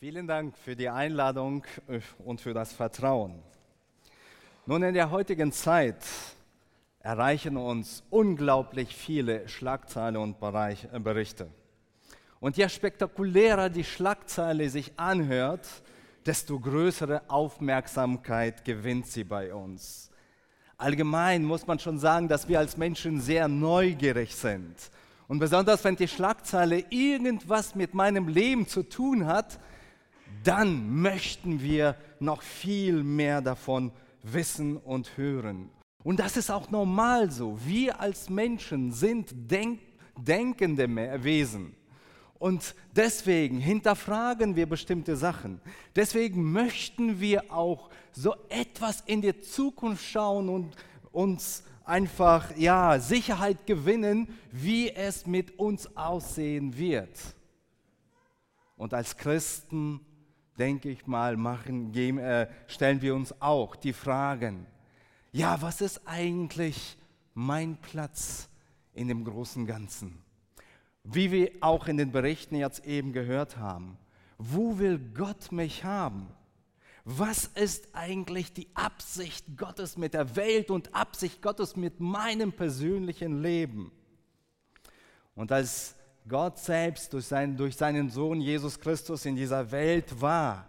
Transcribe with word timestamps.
Vielen 0.00 0.28
Dank 0.28 0.56
für 0.56 0.76
die 0.76 0.88
Einladung 0.88 1.64
äh, 1.88 1.98
und 2.24 2.40
für 2.40 2.54
das 2.54 2.72
Vertrauen. 2.72 3.42
Nun, 4.64 4.84
in 4.84 4.94
der 4.94 5.10
heutigen 5.10 5.50
Zeit 5.50 6.04
erreichen 7.00 7.56
uns 7.56 8.04
unglaublich 8.08 8.94
viele 8.94 9.48
Schlagzeilen 9.48 10.18
und 10.18 10.36
äh, 10.40 11.00
Berichte. 11.00 11.48
Und 12.38 12.56
je 12.56 12.68
spektakulärer 12.68 13.70
die 13.70 13.82
Schlagzeile 13.82 14.70
sich 14.70 14.92
anhört, 14.96 15.66
desto 16.24 16.60
größere 16.60 17.22
Aufmerksamkeit 17.26 18.64
gewinnt 18.64 19.08
sie 19.08 19.24
bei 19.24 19.52
uns. 19.52 20.12
Allgemein 20.76 21.42
muss 21.42 21.66
man 21.66 21.80
schon 21.80 21.98
sagen, 21.98 22.28
dass 22.28 22.48
wir 22.48 22.60
als 22.60 22.76
Menschen 22.76 23.20
sehr 23.20 23.48
neugierig 23.48 24.36
sind. 24.36 24.76
Und 25.26 25.40
besonders 25.40 25.82
wenn 25.82 25.96
die 25.96 26.06
Schlagzeile 26.06 26.84
irgendwas 26.88 27.74
mit 27.74 27.94
meinem 27.94 28.28
Leben 28.28 28.68
zu 28.68 28.84
tun 28.84 29.26
hat, 29.26 29.58
dann 30.44 31.00
möchten 31.00 31.60
wir 31.60 31.96
noch 32.20 32.42
viel 32.42 33.02
mehr 33.02 33.40
davon 33.40 33.92
wissen 34.22 34.76
und 34.76 35.16
hören. 35.16 35.70
Und 36.04 36.20
das 36.20 36.36
ist 36.36 36.50
auch 36.50 36.70
normal 36.70 37.30
so. 37.30 37.58
Wir 37.64 38.00
als 38.00 38.30
Menschen 38.30 38.92
sind 38.92 39.32
denk 39.50 39.80
denkende 40.16 40.88
Wesen. 41.22 41.74
Und 42.38 42.74
deswegen 42.94 43.58
hinterfragen 43.58 44.54
wir 44.54 44.66
bestimmte 44.66 45.16
Sachen. 45.16 45.60
Deswegen 45.96 46.52
möchten 46.52 47.20
wir 47.20 47.52
auch 47.52 47.90
so 48.12 48.34
etwas 48.48 49.02
in 49.06 49.22
die 49.22 49.40
Zukunft 49.40 50.04
schauen 50.04 50.48
und 50.48 50.76
uns 51.10 51.64
einfach 51.84 52.56
ja, 52.56 52.98
Sicherheit 53.00 53.66
gewinnen, 53.66 54.28
wie 54.52 54.90
es 54.90 55.26
mit 55.26 55.58
uns 55.58 55.96
aussehen 55.96 56.76
wird. 56.76 57.18
Und 58.76 58.94
als 58.94 59.16
Christen, 59.16 60.00
denke 60.58 60.90
ich 60.90 61.06
mal, 61.06 61.36
machen, 61.36 61.92
gehen, 61.92 62.18
äh, 62.18 62.48
stellen 62.66 63.00
wir 63.00 63.14
uns 63.14 63.40
auch 63.40 63.76
die 63.76 63.92
Fragen, 63.92 64.66
ja, 65.32 65.60
was 65.60 65.80
ist 65.80 66.02
eigentlich 66.06 66.96
mein 67.34 67.76
Platz 67.76 68.48
in 68.94 69.08
dem 69.08 69.24
großen 69.24 69.66
Ganzen? 69.66 70.22
Wie 71.04 71.30
wir 71.30 71.52
auch 71.60 71.86
in 71.86 71.96
den 71.96 72.12
Berichten 72.12 72.56
jetzt 72.56 72.84
eben 72.84 73.12
gehört 73.12 73.56
haben. 73.56 73.98
Wo 74.38 74.78
will 74.78 74.98
Gott 74.98 75.52
mich 75.52 75.84
haben? 75.84 76.28
Was 77.04 77.46
ist 77.46 77.88
eigentlich 77.94 78.52
die 78.52 78.68
Absicht 78.74 79.56
Gottes 79.56 79.96
mit 79.96 80.14
der 80.14 80.36
Welt 80.36 80.70
und 80.70 80.94
Absicht 80.94 81.40
Gottes 81.40 81.76
mit 81.76 82.00
meinem 82.00 82.52
persönlichen 82.52 83.42
Leben? 83.42 83.92
Und 85.34 85.52
als 85.52 85.94
Gott 86.28 86.58
selbst 86.58 87.12
durch 87.12 87.26
seinen, 87.26 87.56
durch 87.56 87.76
seinen 87.76 88.10
Sohn 88.10 88.40
Jesus 88.40 88.78
Christus 88.78 89.24
in 89.24 89.36
dieser 89.36 89.70
Welt 89.70 90.20
war, 90.20 90.68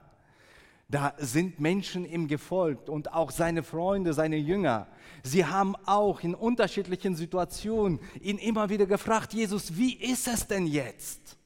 da 0.88 1.14
sind 1.20 1.60
Menschen 1.60 2.04
ihm 2.04 2.28
gefolgt 2.28 2.90
und 2.90 3.14
auch 3.14 3.30
seine 3.30 3.62
Freunde, 3.62 4.14
seine 4.14 4.38
Jünger. 4.38 4.88
Sie 5.22 5.46
haben 5.46 5.76
auch 5.86 6.22
in 6.22 6.34
unterschiedlichen 6.34 7.16
Situationen 7.16 8.00
ihn 8.20 8.40
immer 8.40 8.70
wieder 8.70 8.88
gefragt, 8.88 9.34
Jesus, 9.34 9.78
wie 9.78 9.94
ist 9.94 10.28
es 10.28 10.48
denn 10.48 10.66
jetzt? 10.66 11.38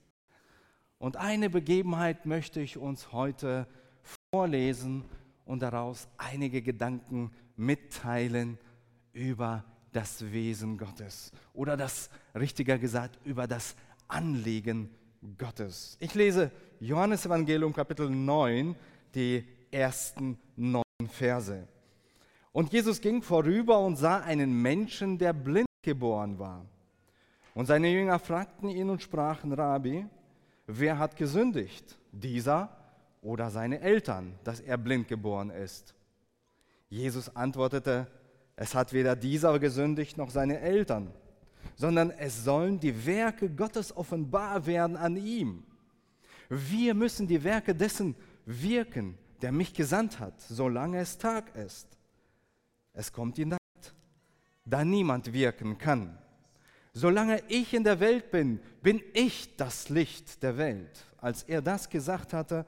Und 0.97 1.17
eine 1.17 1.49
Begebenheit 1.49 2.25
möchte 2.25 2.61
ich 2.61 2.77
uns 2.77 3.11
heute 3.11 3.67
vorlesen 4.31 5.03
und 5.43 5.61
daraus 5.61 6.07
einige 6.17 6.61
Gedanken 6.61 7.31
mitteilen 7.57 8.57
über 9.11 9.65
das 9.91 10.31
Wesen 10.31 10.77
Gottes 10.77 11.31
oder 11.53 11.75
das, 11.75 12.09
richtiger 12.33 12.77
gesagt, 12.77 13.19
über 13.25 13.47
das 13.47 13.75
Anliegen 14.13 14.91
Gottes. 15.39 15.97
Ich 15.99 16.13
lese 16.13 16.51
Johannes 16.79 17.25
Evangelium 17.25 17.73
Kapitel 17.73 18.09
9, 18.09 18.75
die 19.15 19.43
ersten 19.71 20.37
neun 20.55 20.83
Verse. 21.07 21.67
Und 22.51 22.71
Jesus 22.71 23.01
ging 23.01 23.23
vorüber 23.23 23.79
und 23.79 23.95
sah 23.95 24.19
einen 24.19 24.53
Menschen, 24.61 25.17
der 25.17 25.33
blind 25.33 25.65
geboren 25.81 26.37
war. 26.37 26.63
Und 27.55 27.65
seine 27.65 27.89
Jünger 27.89 28.19
fragten 28.19 28.69
ihn 28.69 28.91
und 28.91 29.01
sprachen, 29.01 29.51
Rabbi, 29.51 30.05
wer 30.67 30.99
hat 30.99 31.15
gesündigt, 31.15 31.97
dieser 32.11 32.69
oder 33.23 33.49
seine 33.49 33.81
Eltern, 33.81 34.35
dass 34.43 34.59
er 34.59 34.77
blind 34.77 35.07
geboren 35.07 35.49
ist? 35.49 35.95
Jesus 36.87 37.35
antwortete, 37.35 38.05
es 38.55 38.75
hat 38.75 38.93
weder 38.93 39.15
dieser 39.15 39.57
gesündigt 39.57 40.17
noch 40.17 40.29
seine 40.29 40.59
Eltern, 40.59 41.11
sondern 41.75 42.11
es 42.11 42.43
sollen 42.43 42.79
die 42.79 43.05
Werke 43.05 43.49
Gottes 43.49 43.95
offenbar 43.95 44.65
werden 44.65 44.95
an 44.97 45.17
ihm. 45.17 45.63
Wir 46.49 46.93
müssen 46.93 47.27
die 47.27 47.43
Werke 47.43 47.73
dessen 47.73 48.15
wirken, 48.45 49.17
der 49.41 49.51
mich 49.51 49.73
gesandt 49.73 50.19
hat, 50.19 50.39
solange 50.41 50.99
es 50.99 51.17
Tag 51.17 51.55
ist. 51.55 51.87
Es 52.93 53.11
kommt 53.11 53.37
die 53.37 53.45
Nacht, 53.45 53.59
da 54.65 54.85
niemand 54.85 55.33
wirken 55.33 55.77
kann. 55.77 56.17
Solange 56.93 57.41
ich 57.47 57.73
in 57.73 57.83
der 57.83 57.99
Welt 57.99 58.29
bin, 58.29 58.59
bin 58.83 59.01
ich 59.13 59.55
das 59.57 59.89
Licht 59.89 60.43
der 60.43 60.57
Welt. 60.57 61.05
Als 61.17 61.43
er 61.43 61.61
das 61.61 61.89
gesagt 61.89 62.33
hatte, 62.33 62.65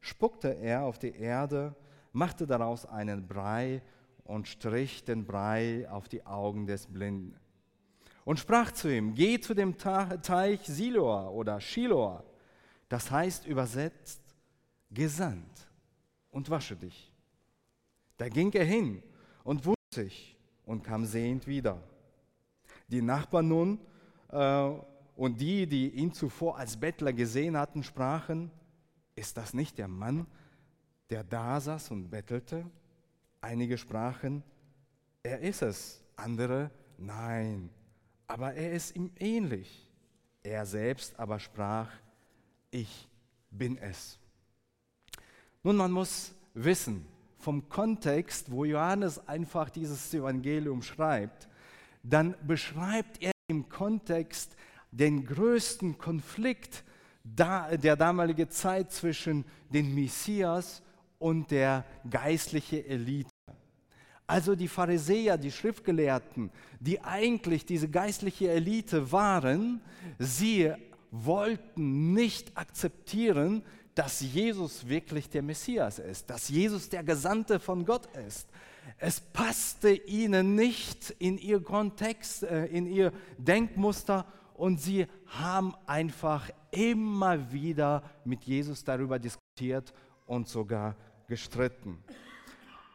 spuckte 0.00 0.48
er 0.48 0.82
auf 0.82 0.98
die 0.98 1.14
Erde, 1.14 1.74
machte 2.12 2.46
daraus 2.46 2.84
einen 2.84 3.26
Brei 3.26 3.80
und 4.24 4.46
strich 4.46 5.04
den 5.04 5.24
Brei 5.24 5.88
auf 5.90 6.08
die 6.08 6.26
Augen 6.26 6.66
des 6.66 6.86
Blinden. 6.86 7.34
Und 8.24 8.38
sprach 8.38 8.72
zu 8.72 8.88
ihm, 8.88 9.14
geh 9.14 9.40
zu 9.40 9.54
dem 9.54 9.76
Teich 9.76 10.60
Siloa 10.64 11.28
oder 11.28 11.60
Shiloah, 11.60 12.24
das 12.88 13.10
heißt 13.10 13.46
übersetzt 13.46 14.20
gesandt 14.90 15.68
und 16.30 16.48
wasche 16.50 16.76
dich. 16.76 17.12
Da 18.16 18.28
ging 18.28 18.52
er 18.52 18.64
hin 18.64 19.02
und 19.42 19.66
wusch 19.66 19.76
sich 19.92 20.36
und 20.64 20.84
kam 20.84 21.04
sehend 21.04 21.46
wieder. 21.46 21.82
Die 22.88 23.02
Nachbarn 23.02 23.48
nun 23.48 23.80
äh, 24.28 24.70
und 25.16 25.40
die, 25.40 25.66
die 25.66 25.90
ihn 25.90 26.12
zuvor 26.12 26.58
als 26.58 26.76
Bettler 26.76 27.12
gesehen 27.12 27.56
hatten, 27.56 27.82
sprachen, 27.82 28.50
ist 29.14 29.36
das 29.36 29.54
nicht 29.54 29.78
der 29.78 29.88
Mann, 29.88 30.26
der 31.10 31.24
da 31.24 31.60
saß 31.60 31.90
und 31.90 32.10
bettelte? 32.10 32.64
Einige 33.40 33.76
sprachen, 33.76 34.42
er 35.22 35.40
ist 35.40 35.62
es, 35.62 36.02
andere, 36.16 36.70
nein, 36.98 37.70
aber 38.26 38.54
er 38.54 38.72
ist 38.72 38.96
ihm 38.96 39.10
ähnlich. 39.18 39.88
Er 40.42 40.66
selbst 40.66 41.18
aber 41.18 41.38
sprach, 41.38 41.90
ich 42.70 43.08
bin 43.50 43.78
es. 43.78 44.18
Nun, 45.62 45.76
man 45.76 45.92
muss 45.92 46.32
wissen, 46.54 47.06
vom 47.38 47.68
Kontext, 47.68 48.50
wo 48.50 48.64
Johannes 48.64 49.26
einfach 49.28 49.70
dieses 49.70 50.12
Evangelium 50.14 50.82
schreibt, 50.82 51.48
dann 52.02 52.34
beschreibt 52.46 53.22
er 53.22 53.32
im 53.48 53.68
Kontext 53.68 54.56
den 54.90 55.24
größten 55.24 55.98
Konflikt 55.98 56.84
der 57.24 57.96
damaligen 57.96 58.50
Zeit 58.50 58.92
zwischen 58.92 59.44
dem 59.70 59.94
Messias 59.94 60.82
und 61.18 61.50
der 61.50 61.84
geistlichen 62.08 62.84
Elite. 62.84 63.31
Also 64.32 64.54
die 64.54 64.68
Pharisäer, 64.68 65.36
die 65.36 65.50
Schriftgelehrten, 65.50 66.50
die 66.80 67.02
eigentlich 67.02 67.66
diese 67.66 67.86
geistliche 67.86 68.50
Elite 68.50 69.12
waren, 69.12 69.82
sie 70.18 70.72
wollten 71.10 72.14
nicht 72.14 72.56
akzeptieren, 72.56 73.62
dass 73.94 74.22
Jesus 74.22 74.88
wirklich 74.88 75.28
der 75.28 75.42
Messias 75.42 75.98
ist, 75.98 76.30
dass 76.30 76.48
Jesus 76.48 76.88
der 76.88 77.04
Gesandte 77.04 77.60
von 77.60 77.84
Gott 77.84 78.08
ist. 78.26 78.48
Es 78.96 79.20
passte 79.20 79.90
ihnen 79.90 80.54
nicht 80.54 81.10
in 81.18 81.36
ihr 81.36 81.62
Kontext, 81.62 82.44
äh, 82.44 82.64
in 82.68 82.86
ihr 82.86 83.12
Denkmuster 83.36 84.24
und 84.54 84.80
sie 84.80 85.08
haben 85.26 85.74
einfach 85.84 86.48
immer 86.70 87.52
wieder 87.52 88.02
mit 88.24 88.44
Jesus 88.44 88.82
darüber 88.82 89.18
diskutiert 89.18 89.92
und 90.24 90.48
sogar 90.48 90.96
gestritten. 91.28 92.02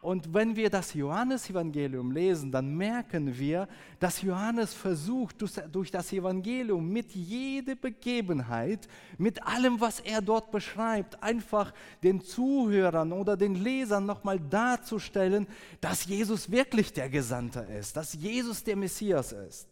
Und 0.00 0.32
wenn 0.32 0.54
wir 0.54 0.70
das 0.70 0.94
Johannesevangelium 0.94 2.12
lesen, 2.12 2.52
dann 2.52 2.76
merken 2.76 3.36
wir, 3.36 3.66
dass 3.98 4.22
Johannes 4.22 4.72
versucht, 4.72 5.44
durch 5.72 5.90
das 5.90 6.12
Evangelium 6.12 6.88
mit 6.88 7.10
jeder 7.12 7.74
Begebenheit, 7.74 8.86
mit 9.16 9.42
allem, 9.42 9.80
was 9.80 9.98
er 9.98 10.22
dort 10.22 10.52
beschreibt, 10.52 11.20
einfach 11.20 11.74
den 12.04 12.20
Zuhörern 12.20 13.12
oder 13.12 13.36
den 13.36 13.56
Lesern 13.56 14.06
nochmal 14.06 14.38
darzustellen, 14.38 15.48
dass 15.80 16.06
Jesus 16.06 16.48
wirklich 16.48 16.92
der 16.92 17.08
Gesandte 17.08 17.66
ist, 17.78 17.96
dass 17.96 18.14
Jesus 18.14 18.62
der 18.62 18.76
Messias 18.76 19.32
ist. 19.32 19.66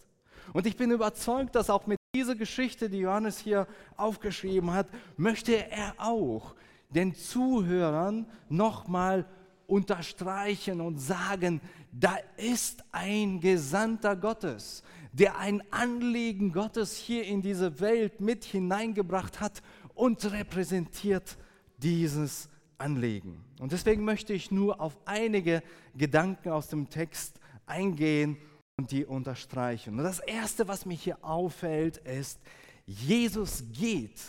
Und 0.53 0.67
ich 0.67 0.77
bin 0.77 0.91
überzeugt, 0.91 1.55
dass 1.55 1.71
auch 1.71 1.87
mit 1.87 1.99
dieser 2.17 2.35
Geschichte, 2.35 2.91
die 2.91 2.99
Johannes 2.99 3.39
hier 3.39 3.69
aufgeschrieben 3.97 4.73
hat, 4.73 4.89
möchte 5.17 5.71
er 5.71 5.95
auch 5.99 6.57
den 6.91 7.15
Zuhörern 7.15 8.27
nochmal 8.49 9.25
unterstreichen 9.67 10.81
und 10.81 10.99
sagen, 10.99 11.61
da 11.93 12.17
ist 12.37 12.85
ein 12.93 13.41
Gesandter 13.41 14.17
Gottes, 14.17 14.83
der 15.13 15.39
ein 15.39 15.63
Anliegen 15.73 16.53
Gottes 16.53 16.97
hier 16.97 17.25
in 17.25 17.43
diese 17.43 17.81
Welt 17.81 18.21
mit 18.21 18.45
hineingebracht 18.45 19.41
hat 19.41 19.63
und 19.95 20.31
repräsentiert 20.31 21.37
dieses 21.79 22.49
Anliegen. 22.79 23.45
Und 23.61 23.73
deswegen 23.73 24.05
möchte 24.05 24.33
ich 24.33 24.51
nur 24.51 24.81
auf 24.81 24.97
einige 25.07 25.63
Gedanken 25.97 26.51
aus 26.51 26.69
dem 26.69 26.91
Text 26.91 27.41
eingehen 27.65 28.37
und 28.77 28.91
die 28.91 29.07
unterstreichen. 29.07 29.99
Und 29.99 30.05
das 30.05 30.19
Erste, 30.19 30.69
was 30.69 30.85
mich 30.85 31.03
hier 31.03 31.25
auffällt, 31.25 31.97
ist, 31.99 32.39
Jesus 32.85 33.65
geht 33.73 34.21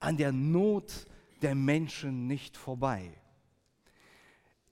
an 0.00 0.16
der 0.16 0.32
Not 0.32 1.06
der 1.40 1.54
Menschen 1.54 2.26
nicht 2.26 2.56
vorbei. 2.56 3.10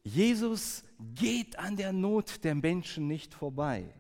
Jesus 0.02 0.82
geht 1.14 1.58
an 1.58 1.76
der 1.76 1.93
Not 1.93 2.43
der 2.44 2.55
Menschen 2.55 3.06
nicht 3.06 3.35
vorbei. 3.35 3.93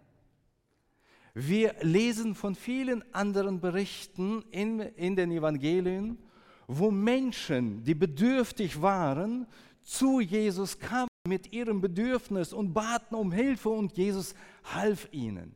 Wir 1.34 1.74
lesen 1.82 2.34
von 2.34 2.54
vielen 2.54 3.04
anderen 3.14 3.60
Berichten 3.60 4.42
in, 4.50 4.80
in 4.80 5.14
den 5.14 5.30
Evangelien, 5.30 6.18
wo 6.66 6.90
Menschen, 6.90 7.84
die 7.84 7.94
bedürftig 7.94 8.80
waren, 8.80 9.46
zu 9.82 10.20
Jesus 10.20 10.78
kamen 10.78 11.08
mit 11.28 11.52
ihrem 11.52 11.80
Bedürfnis 11.80 12.52
und 12.52 12.72
baten 12.72 13.14
um 13.14 13.32
Hilfe 13.32 13.68
und 13.68 13.96
Jesus 13.96 14.34
half 14.64 15.08
ihnen. 15.12 15.54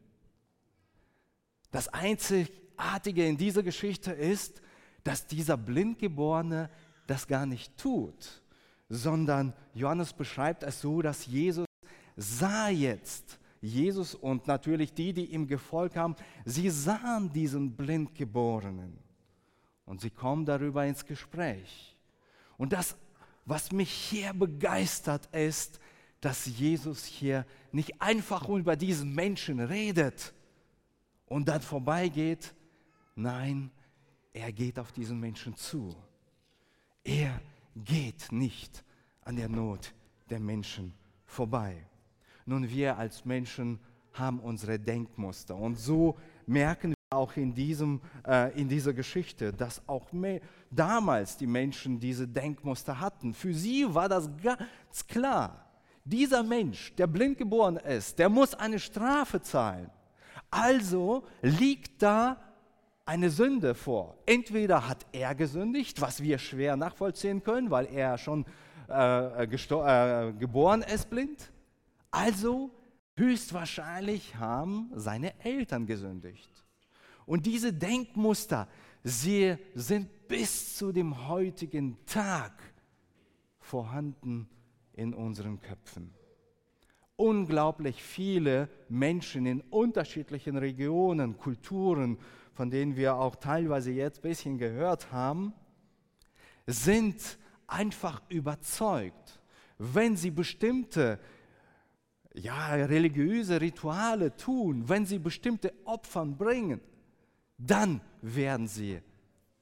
Das 1.71 1.89
Einzigartige 1.89 3.27
in 3.27 3.37
dieser 3.37 3.63
Geschichte 3.63 4.13
ist, 4.13 4.63
dass 5.03 5.27
dieser 5.27 5.57
Blindgeborene 5.57 6.71
das 7.07 7.27
gar 7.27 7.47
nicht 7.47 7.77
tut, 7.77 8.43
sondern 8.95 9.53
Johannes 9.75 10.13
beschreibt 10.13 10.63
es 10.63 10.81
so, 10.81 11.03
dass 11.03 11.27
Jesus 11.27 11.67
sah 12.17 12.69
jetzt, 12.69 13.41
Jesus 13.61 14.15
und 14.15 14.47
natürlich 14.47 14.93
die, 14.93 15.13
die 15.13 15.27
ihm 15.27 15.47
gefolgt 15.47 15.97
haben, 15.97 16.15
sie 16.45 16.71
sahen 16.71 17.33
diesen 17.33 17.75
Blindgeborenen 17.75 18.97
und 19.85 20.01
sie 20.01 20.11
kommen 20.11 20.45
darüber 20.45 20.87
ins 20.87 21.05
Gespräch. 21.05 21.97
Und 22.57 22.73
das, 22.73 22.97
was 23.45 23.73
mich 23.73 23.91
hier 23.91 24.33
begeistert, 24.33 25.27
ist, 25.35 25.81
dass 26.21 26.47
Jesus 26.47 27.05
hier 27.05 27.45
nicht 27.73 28.01
einfach 28.01 28.49
über 28.49 28.77
diesen 28.77 29.13
Menschen 29.15 29.61
redet 29.61 30.33
und 31.27 31.49
dann 31.49 31.61
vorbeigeht. 31.61 32.55
Nein, 33.17 33.71
er 34.33 34.53
geht 34.53 34.79
auf 34.79 34.93
diesen 34.93 35.19
Menschen 35.19 35.57
zu. 35.57 35.95
Er 37.03 37.41
geht 37.75 38.31
nicht 38.31 38.85
an 39.23 39.37
der 39.37 39.49
Not 39.49 39.95
der 40.31 40.41
Menschen 40.41 40.95
vorbei. 41.25 41.87
Nun, 42.47 42.69
wir 42.69 42.97
als 42.97 43.25
Menschen 43.25 43.81
haben 44.13 44.39
unsere 44.41 44.79
Denkmuster 44.79 45.57
und 45.57 45.77
so 45.77 46.17
merken 46.47 46.91
wir 46.91 47.19
auch 47.19 47.37
in, 47.37 47.55
diesem, 47.55 48.01
äh, 48.27 48.59
in 48.61 48.69
dieser 48.69 48.93
Geschichte, 48.93 49.53
dass 49.53 49.87
auch 49.89 50.09
damals 50.71 51.37
die 51.37 51.47
Menschen 51.47 51.99
diese 51.99 52.29
Denkmuster 52.29 53.01
hatten. 53.01 53.35
Für 53.35 53.55
sie 53.55 53.93
war 53.93 54.09
das 54.09 54.29
ganz 54.43 55.07
klar. 55.07 55.65
Dieser 56.05 56.43
Mensch, 56.43 56.95
der 56.97 57.07
blind 57.07 57.39
geboren 57.39 57.77
ist, 57.77 58.19
der 58.19 58.29
muss 58.29 58.55
eine 58.55 58.79
Strafe 58.79 59.41
zahlen. 59.41 59.91
Also 60.51 61.25
liegt 61.41 62.03
da 62.03 62.37
eine 63.07 63.31
Sünde 63.31 63.75
vor. 63.75 64.17
Entweder 64.27 64.89
hat 64.89 65.07
er 65.13 65.35
gesündigt, 65.35 66.01
was 66.01 66.23
wir 66.23 66.39
schwer 66.39 66.77
nachvollziehen 66.77 67.43
können, 67.43 67.71
weil 67.71 67.87
er 67.87 68.19
schon 68.19 68.47
äh, 68.89 69.45
äh, 69.45 70.33
geboren 70.33 70.83
ist 70.83 71.11
blind. 71.11 71.53
Also 72.11 72.71
höchstwahrscheinlich 73.17 74.37
haben 74.37 74.91
seine 74.95 75.39
Eltern 75.41 75.87
gesündigt. 75.87 76.51
Und 77.27 77.47
diese 77.47 77.73
Denkmuster, 77.73 78.69
sie 79.03 79.57
sind 79.75 80.29
bis 80.29 80.77
zu 80.77 80.93
dem 80.93 81.29
heutigen 81.29 81.99
Tag 82.07 82.53
vorhanden 83.61 84.49
in 84.93 85.15
unseren 85.15 85.61
Köpfen. 85.61 86.13
Unglaublich 87.17 88.03
viele 88.03 88.69
Menschen 88.89 89.47
in 89.47 89.61
unterschiedlichen 89.63 90.57
Regionen, 90.57 91.39
Kulturen, 91.39 92.19
von 92.55 92.71
denen 92.71 92.97
wir 92.97 93.17
auch 93.17 93.37
teilweise 93.37 93.91
jetzt 93.91 94.19
ein 94.19 94.23
bisschen 94.23 94.59
gehört 94.59 95.13
haben, 95.13 95.53
sind 96.67 97.39
einfach 97.67 98.23
überzeugt, 98.29 99.41
wenn 99.79 100.17
sie 100.17 100.31
bestimmte 100.31 101.19
ja, 102.35 102.75
religiöse 102.75 103.61
Rituale 103.61 104.37
tun, 104.37 104.89
wenn 104.89 105.07
sie 105.07 105.19
bestimmte 105.19 105.73
Opfer 105.85 106.25
bringen, 106.25 106.81
dann 107.59 108.01
werden 108.23 108.67
sie 108.67 109.01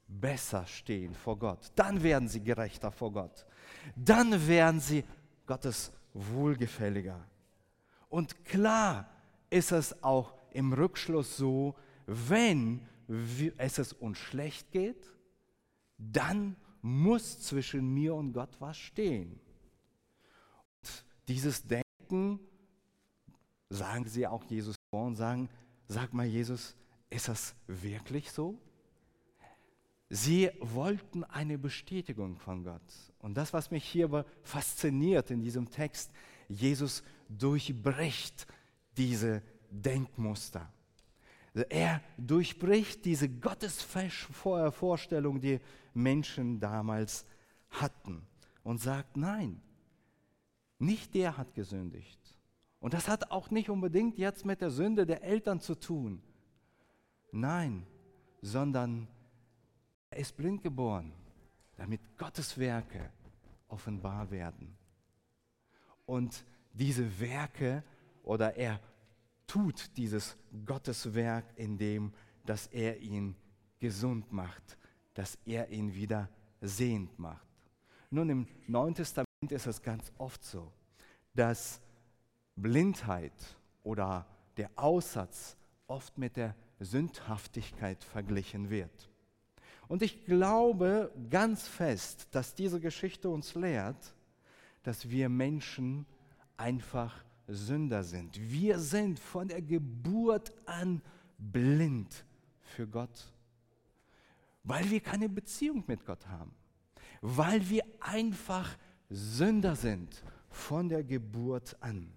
besser 0.07 0.67
stehen 0.67 1.15
vor 1.15 1.39
Gott. 1.39 1.71
Dann 1.75 2.03
werden 2.03 2.29
sie 2.29 2.43
gerechter 2.43 2.91
vor 2.91 3.13
Gott. 3.13 3.47
Dann 3.97 4.47
werden 4.47 4.81
sie 4.81 5.05
Gottes 5.47 5.93
wohlgefälliger. 6.15 7.21
Und 8.09 8.45
klar 8.45 9.09
ist 9.51 9.73
es 9.73 10.03
auch 10.03 10.35
im 10.53 10.73
Rückschluss 10.73 11.37
so, 11.37 11.75
wenn 12.13 12.87
es 13.59 13.93
uns 13.93 14.19
schlecht 14.19 14.71
geht, 14.71 15.11
dann 15.99 16.57
muss 16.81 17.41
zwischen 17.41 17.93
mir 17.95 18.15
und 18.15 18.33
Gott 18.33 18.57
was 18.61 18.77
stehen. 18.77 19.41
Und 20.81 21.05
dieses 21.29 21.63
Denken 21.63 22.41
sagen 23.71 24.07
sie 24.07 24.27
auch 24.27 24.45
Jesus 24.45 24.77
vor 24.91 25.07
und 25.07 25.17
sagen, 25.17 25.49
sag 25.87 26.13
mal 26.13 26.27
Jesus, 26.27 26.77
ist 27.09 27.29
das 27.29 27.55
wirklich 27.67 28.31
so? 28.31 28.59
Sie 30.09 30.51
wollten 30.61 31.25
eine 31.25 31.57
Bestätigung 31.57 32.37
von 32.37 32.65
Gott. 32.65 32.83
Und 33.19 33.35
das, 33.35 33.53
was 33.53 33.71
mich 33.71 33.85
hier 33.85 34.27
fasziniert 34.43 35.31
in 35.31 35.41
diesem 35.41 35.71
Text, 35.71 36.11
Jesus 36.49 37.03
durchbricht 37.29 38.47
diese 38.97 39.43
Denkmuster. 39.71 40.71
Er 41.55 42.01
durchbricht 42.17 43.05
diese 43.05 43.29
Gottesvorstellung, 43.29 45.41
die 45.41 45.61
Menschen 45.93 46.61
damals 46.61 47.27
hatten 47.71 48.27
und 48.63 48.79
sagt, 48.79 49.17
nein, 49.17 49.61
nicht 50.79 51.15
der 51.15 51.37
hat 51.37 51.55
gesündigt. 51.55 52.19
Und 52.81 52.95
das 52.95 53.09
hat 53.09 53.31
auch 53.31 53.51
nicht 53.51 53.71
unbedingt 53.71 54.19
jetzt 54.19 54.45
mit 54.45 54.61
der 54.61 54.71
Sünde 54.71 55.07
der 55.07 55.23
Eltern 55.23 55.61
zu 55.61 55.75
tun. 55.75 56.23
Nein, 57.31 57.87
sondern 58.41 59.07
er 60.11 60.19
ist 60.19 60.37
blind 60.37 60.63
geboren, 60.63 61.13
damit 61.77 62.01
Gottes 62.19 62.59
Werke 62.59 63.11
offenbar 63.69 64.31
werden. 64.31 64.77
Und 66.07 66.45
diese 66.73 67.21
Werke 67.21 67.85
oder 68.23 68.57
er 68.57 68.81
tut 69.53 69.95
dieses 69.99 70.35
Gotteswerk, 70.65 71.45
indem 71.57 72.15
dass 72.47 72.69
er 72.69 72.99
ihn 73.01 73.37
gesund 73.79 74.33
macht, 74.33 74.79
dass 75.13 75.37
er 75.45 75.69
ihn 75.69 75.95
wieder 75.95 76.31
sehend 76.63 77.19
macht. 77.19 77.47
Nun, 78.09 78.31
im 78.31 78.47
Neuen 78.67 78.95
Testament 78.95 79.29
ist 79.51 79.67
es 79.67 79.83
ganz 79.83 80.11
oft 80.17 80.43
so, 80.43 80.73
dass 81.35 81.83
Blindheit 82.57 83.35
oder 83.83 84.27
der 84.57 84.71
Aussatz 84.75 85.59
oft 85.87 86.17
mit 86.17 86.37
der 86.39 86.57
Sündhaftigkeit 86.81 88.03
verglichen 88.03 88.71
wird. 88.71 89.11
Und 89.87 90.01
ich 90.01 90.25
glaube 90.25 91.13
ganz 91.29 91.69
fest, 91.69 92.27
dass 92.31 92.55
diese 92.55 92.81
Geschichte 92.81 93.29
uns 93.29 93.55
lehrt, 93.55 94.15
dass 94.83 95.11
wir 95.11 95.29
Menschen 95.29 96.07
einfach 96.57 97.23
Sünder 97.53 98.03
sind. 98.03 98.39
Wir 98.41 98.79
sind 98.79 99.19
von 99.19 99.49
der 99.49 99.63
Geburt 99.63 100.53
an 100.67 101.03
blind 101.39 102.25
für 102.61 102.87
Gott, 102.87 103.33
weil 104.65 104.89
wir 104.91 105.01
keine 105.01 105.29
Beziehung 105.29 105.85
mit 105.87 106.05
Gott 106.05 106.27
haben, 106.27 106.55
weil 107.21 107.69
wir 107.69 107.85
einfach 108.01 108.77
Sünder 109.11 109.77
sind 109.77 110.23
von 110.49 110.89
der 110.89 111.05
Geburt 111.05 111.77
an. 111.81 112.13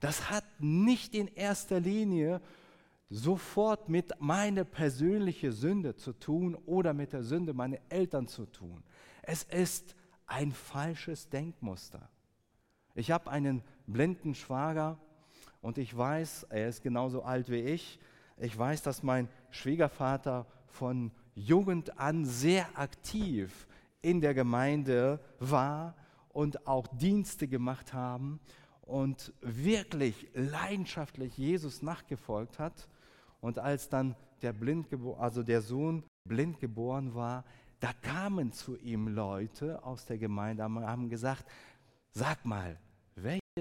Das 0.00 0.30
hat 0.30 0.44
nicht 0.58 1.14
in 1.14 1.28
erster 1.28 1.80
Linie 1.80 2.40
sofort 3.08 3.88
mit 3.88 4.12
meiner 4.20 4.64
persönlichen 4.64 5.52
Sünde 5.52 5.96
zu 5.96 6.12
tun 6.12 6.54
oder 6.66 6.92
mit 6.92 7.12
der 7.12 7.22
Sünde 7.22 7.54
meiner 7.54 7.78
Eltern 7.88 8.26
zu 8.26 8.46
tun. 8.46 8.82
Es 9.22 9.42
ist 9.44 9.94
ein 10.26 10.52
falsches 10.52 11.28
Denkmuster. 11.28 12.08
Ich 12.94 13.10
habe 13.10 13.30
einen 13.30 13.62
blinden 13.86 14.34
Schwager 14.34 14.98
und 15.60 15.78
ich 15.78 15.96
weiß, 15.96 16.44
er 16.50 16.68
ist 16.68 16.82
genauso 16.82 17.22
alt 17.22 17.50
wie 17.50 17.60
ich. 17.60 17.98
Ich 18.38 18.56
weiß, 18.56 18.82
dass 18.82 19.02
mein 19.02 19.28
Schwiegervater 19.50 20.46
von 20.66 21.10
Jugend 21.34 21.98
an 21.98 22.24
sehr 22.24 22.78
aktiv 22.78 23.66
in 24.02 24.20
der 24.20 24.34
Gemeinde 24.34 25.20
war 25.38 25.94
und 26.28 26.66
auch 26.66 26.86
Dienste 26.86 27.48
gemacht 27.48 27.92
haben 27.92 28.40
und 28.82 29.32
wirklich 29.40 30.28
leidenschaftlich 30.34 31.36
Jesus 31.36 31.82
nachgefolgt 31.82 32.58
hat. 32.58 32.88
Und 33.40 33.58
als 33.58 33.88
dann 33.88 34.14
der, 34.42 34.52
blind 34.52 34.86
also 35.18 35.42
der 35.42 35.62
Sohn 35.62 36.04
blind 36.28 36.60
geboren 36.60 37.14
war, 37.14 37.44
da 37.80 37.92
kamen 37.92 38.52
zu 38.52 38.76
ihm 38.78 39.08
Leute 39.08 39.82
aus 39.84 40.06
der 40.06 40.18
Gemeinde 40.18 40.64
und 40.64 40.86
haben 40.86 41.08
gesagt, 41.08 41.44
sag 42.10 42.44
mal, 42.44 42.78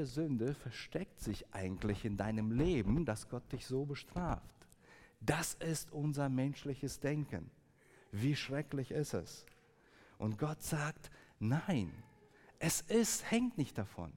Sünde 0.06 0.54
versteckt 0.54 1.20
sich 1.20 1.54
eigentlich 1.54 2.06
in 2.06 2.18
deinem 2.18 2.52
Leben, 2.52 3.06
dass 3.06 3.30
Gott 3.30 3.52
dich 3.52 3.66
so 3.66 3.86
bestraft? 3.86 4.68
Das 5.22 5.56
ist 5.56 5.92
unser 5.92 6.30
menschliches 6.30 7.00
Denken. 7.00 7.50
Wie 8.12 8.36
schrecklich 8.36 8.92
ist 8.92 9.14
es? 9.14 9.46
Und 10.18 10.38
Gott 10.38 10.62
sagt, 10.62 11.10
nein, 11.40 11.92
es 12.60 12.82
ist, 12.82 13.30
hängt 13.30 13.58
nicht 13.58 13.78
davon. 13.78 14.12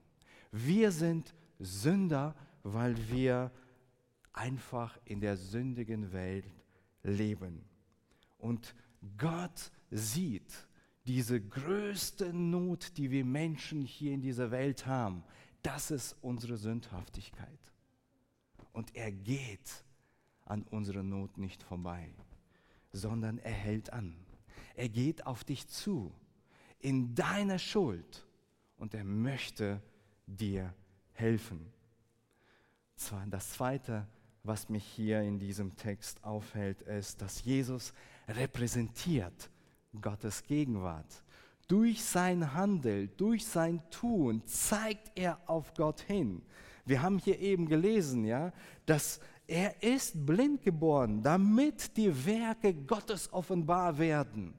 Wir 0.51 0.91
sind 0.91 1.33
Sünder, 1.59 2.35
weil 2.63 2.95
wir 3.09 3.51
einfach 4.33 4.97
in 5.05 5.19
der 5.19 5.35
sündigen 5.35 6.13
Welt 6.13 6.45
leben. 7.03 7.63
Und 8.37 8.73
Gott 9.17 9.71
sieht 9.91 10.67
diese 11.05 11.41
größte 11.41 12.33
Not, 12.33 12.97
die 12.97 13.11
wir 13.11 13.25
Menschen 13.25 13.81
hier 13.81 14.13
in 14.13 14.21
dieser 14.21 14.51
Welt 14.51 14.85
haben. 14.85 15.23
Das 15.61 15.91
ist 15.91 16.15
unsere 16.21 16.57
Sündhaftigkeit. 16.57 17.59
Und 18.71 18.95
er 18.95 19.11
geht 19.11 19.83
an 20.45 20.63
unserer 20.63 21.03
Not 21.03 21.37
nicht 21.37 21.63
vorbei, 21.63 22.13
sondern 22.91 23.37
er 23.39 23.51
hält 23.51 23.91
an. 23.91 24.15
Er 24.75 24.89
geht 24.89 25.25
auf 25.25 25.43
dich 25.43 25.67
zu, 25.67 26.13
in 26.79 27.13
deiner 27.13 27.59
Schuld, 27.59 28.25
und 28.79 28.93
er 28.93 29.03
möchte 29.03 29.81
dir 30.25 30.73
helfen. 31.13 31.71
Das 33.27 33.51
Zweite, 33.51 34.07
was 34.43 34.69
mich 34.69 34.85
hier 34.85 35.21
in 35.21 35.37
diesem 35.37 35.75
Text 35.75 36.23
aufhält, 36.23 36.81
ist, 36.81 37.21
dass 37.21 37.43
Jesus 37.43 37.93
repräsentiert 38.27 39.49
Gottes 40.01 40.43
Gegenwart. 40.43 41.23
Durch 41.69 42.03
sein 42.03 42.55
Handeln, 42.55 43.11
durch 43.15 43.45
sein 43.45 43.79
Tun 43.91 44.41
zeigt 44.45 45.11
er 45.13 45.39
auf 45.45 45.73
Gott 45.75 46.01
hin. 46.01 46.41
Wir 46.83 47.03
haben 47.03 47.19
hier 47.19 47.39
eben 47.39 47.67
gelesen, 47.67 48.25
ja, 48.25 48.51
dass 48.87 49.19
er 49.45 49.81
ist 49.83 50.25
blind 50.25 50.63
geboren, 50.63 51.21
damit 51.21 51.95
die 51.95 52.25
Werke 52.25 52.73
Gottes 52.73 53.31
offenbar 53.31 53.99
werden, 53.99 54.55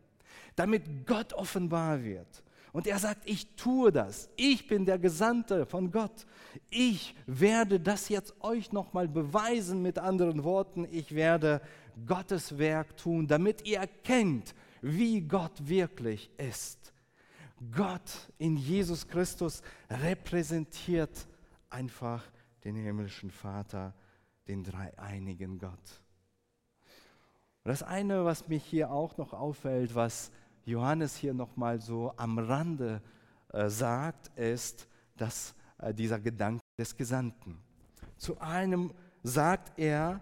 damit 0.54 1.04
Gott 1.04 1.32
offenbar 1.32 2.02
wird. 2.02 2.44
Und 2.72 2.86
er 2.86 3.00
sagt, 3.00 3.28
ich 3.28 3.56
tue 3.56 3.90
das. 3.90 4.28
Ich 4.36 4.68
bin 4.68 4.86
der 4.86 5.00
Gesandte 5.00 5.66
von 5.66 5.90
Gott. 5.90 6.24
Ich 6.70 7.16
werde 7.26 7.80
das 7.80 8.08
jetzt 8.08 8.34
euch 8.40 8.70
nochmal 8.70 9.08
beweisen 9.08 9.82
mit 9.82 9.98
anderen 9.98 10.44
Worten. 10.44 10.86
Ich 10.92 11.12
werde 11.12 11.60
Gottes 12.06 12.56
Werk 12.56 12.96
tun, 12.96 13.26
damit 13.26 13.66
ihr 13.66 13.78
erkennt, 13.78 14.54
wie 14.80 15.20
Gott 15.20 15.68
wirklich 15.68 16.30
ist. 16.38 16.92
Gott 17.74 18.32
in 18.38 18.56
Jesus 18.56 19.06
Christus 19.06 19.62
repräsentiert 19.90 21.26
einfach 21.68 22.24
den 22.64 22.76
himmlischen 22.76 23.30
Vater 23.30 23.94
den 24.48 24.64
dreieinigen 24.64 25.58
Gott. 25.58 26.02
Das 27.64 27.82
eine, 27.82 28.24
was 28.24 28.48
mich 28.48 28.64
hier 28.64 28.90
auch 28.90 29.16
noch 29.16 29.32
auffällt, 29.32 29.94
was 29.94 30.32
Johannes 30.64 31.16
hier 31.16 31.34
nochmal 31.34 31.80
so 31.80 32.12
am 32.16 32.38
Rande 32.38 33.02
äh, 33.52 33.68
sagt, 33.68 34.28
ist, 34.38 34.88
dass 35.16 35.54
äh, 35.78 35.92
dieser 35.92 36.18
Gedanke 36.18 36.62
des 36.78 36.96
Gesandten. 36.96 37.58
Zu 38.16 38.40
einem 38.40 38.92
sagt 39.22 39.78
er, 39.78 40.20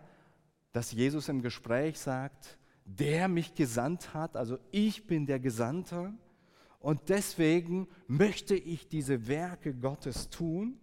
dass 0.72 0.92
Jesus 0.92 1.28
im 1.28 1.40
Gespräch 1.40 1.98
sagt, 1.98 2.58
der 2.84 3.28
mich 3.28 3.54
gesandt 3.54 4.12
hat, 4.14 4.36
also 4.36 4.58
ich 4.70 5.06
bin 5.06 5.26
der 5.26 5.38
Gesandte 5.38 6.12
und 6.78 7.08
deswegen 7.08 7.88
möchte 8.06 8.54
ich 8.54 8.88
diese 8.88 9.26
Werke 9.26 9.74
Gottes 9.74 10.30
tun. 10.30 10.78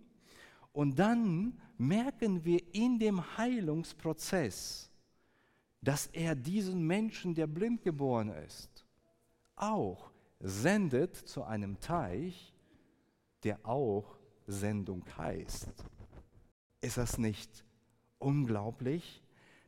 Und 0.73 0.99
dann 0.99 1.59
merken 1.77 2.43
wir 2.43 2.61
in 2.73 2.99
dem 2.99 3.37
Heilungsprozess, 3.37 4.91
dass 5.81 6.07
er 6.07 6.35
diesen 6.35 6.85
Menschen, 6.85 7.33
der 7.33 7.47
blind 7.47 7.81
geboren 7.83 8.29
ist, 8.29 8.85
auch 9.55 10.11
sendet 10.39 11.15
zu 11.15 11.43
einem 11.43 11.79
Teich, 11.79 12.53
der 13.43 13.59
auch 13.65 14.17
Sendung 14.47 15.05
heißt. 15.17 15.71
Ist 16.81 16.97
das 16.97 17.17
nicht 17.17 17.63
unglaublich, 18.19 19.23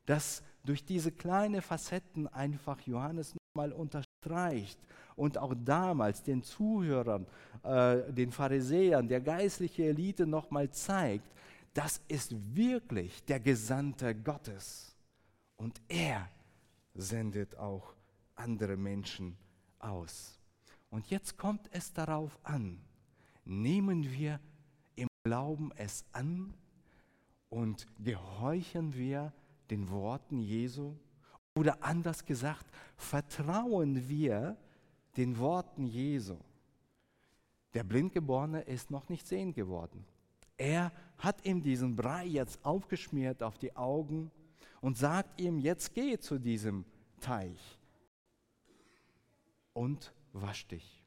dass 0.05 0.43
durch 0.63 0.83
diese 0.83 1.11
kleinen 1.11 1.61
Facetten 1.61 2.27
einfach 2.27 2.81
Johannes 2.81 3.33
nochmal 3.55 3.71
unterstreicht 4.17 4.79
und 5.15 5.37
auch 5.37 5.53
damals 5.55 6.23
den 6.23 6.43
Zuhörern, 6.43 7.25
äh, 7.63 8.11
den 8.11 8.31
Pharisäern, 8.31 9.07
der 9.07 9.21
geistlichen 9.21 9.85
Elite 9.85 10.27
nochmal 10.27 10.69
zeigt, 10.69 11.27
das 11.73 12.01
ist 12.07 12.33
wirklich 12.55 13.23
der 13.25 13.39
Gesandte 13.39 14.15
Gottes. 14.15 14.95
Und 15.57 15.79
er 15.87 16.27
sendet 16.93 17.57
auch 17.57 17.93
andere 18.35 18.77
Menschen 18.77 19.37
aus. 19.79 20.39
Und 20.89 21.09
jetzt 21.09 21.37
kommt 21.37 21.67
es 21.71 21.93
darauf 21.93 22.37
an, 22.43 22.79
nehmen 23.45 24.03
wir 24.11 24.39
im 24.95 25.07
Glauben 25.23 25.71
es 25.75 26.05
an 26.11 26.53
und 27.49 27.85
gehorchen 27.99 28.95
wir 28.95 29.33
den 29.69 29.89
Worten 29.89 30.39
Jesu? 30.39 30.95
Oder 31.57 31.83
anders 31.83 32.23
gesagt, 32.23 32.67
vertrauen 32.97 34.07
wir 34.07 34.55
den 35.15 35.39
Worten 35.39 35.87
Jesu? 35.87 36.37
Der 37.73 37.83
Blindgeborene 37.83 38.61
ist 38.61 38.91
noch 38.91 39.09
nicht 39.09 39.25
sehend 39.25 39.55
geworden. 39.55 40.05
Er 40.57 40.91
hat 41.17 41.43
ihm 41.45 41.63
diesen 41.63 41.95
Brei 41.95 42.25
jetzt 42.25 42.63
aufgeschmiert 42.63 43.41
auf 43.41 43.57
die 43.57 43.75
Augen 43.75 44.29
und 44.81 44.99
sagt 44.99 45.41
ihm, 45.41 45.57
jetzt 45.57 45.95
geh 45.95 46.19
zu 46.19 46.37
diesem 46.37 46.85
Teich 47.21 47.79
und 49.73 50.13
wasch 50.33 50.67
dich. 50.67 51.03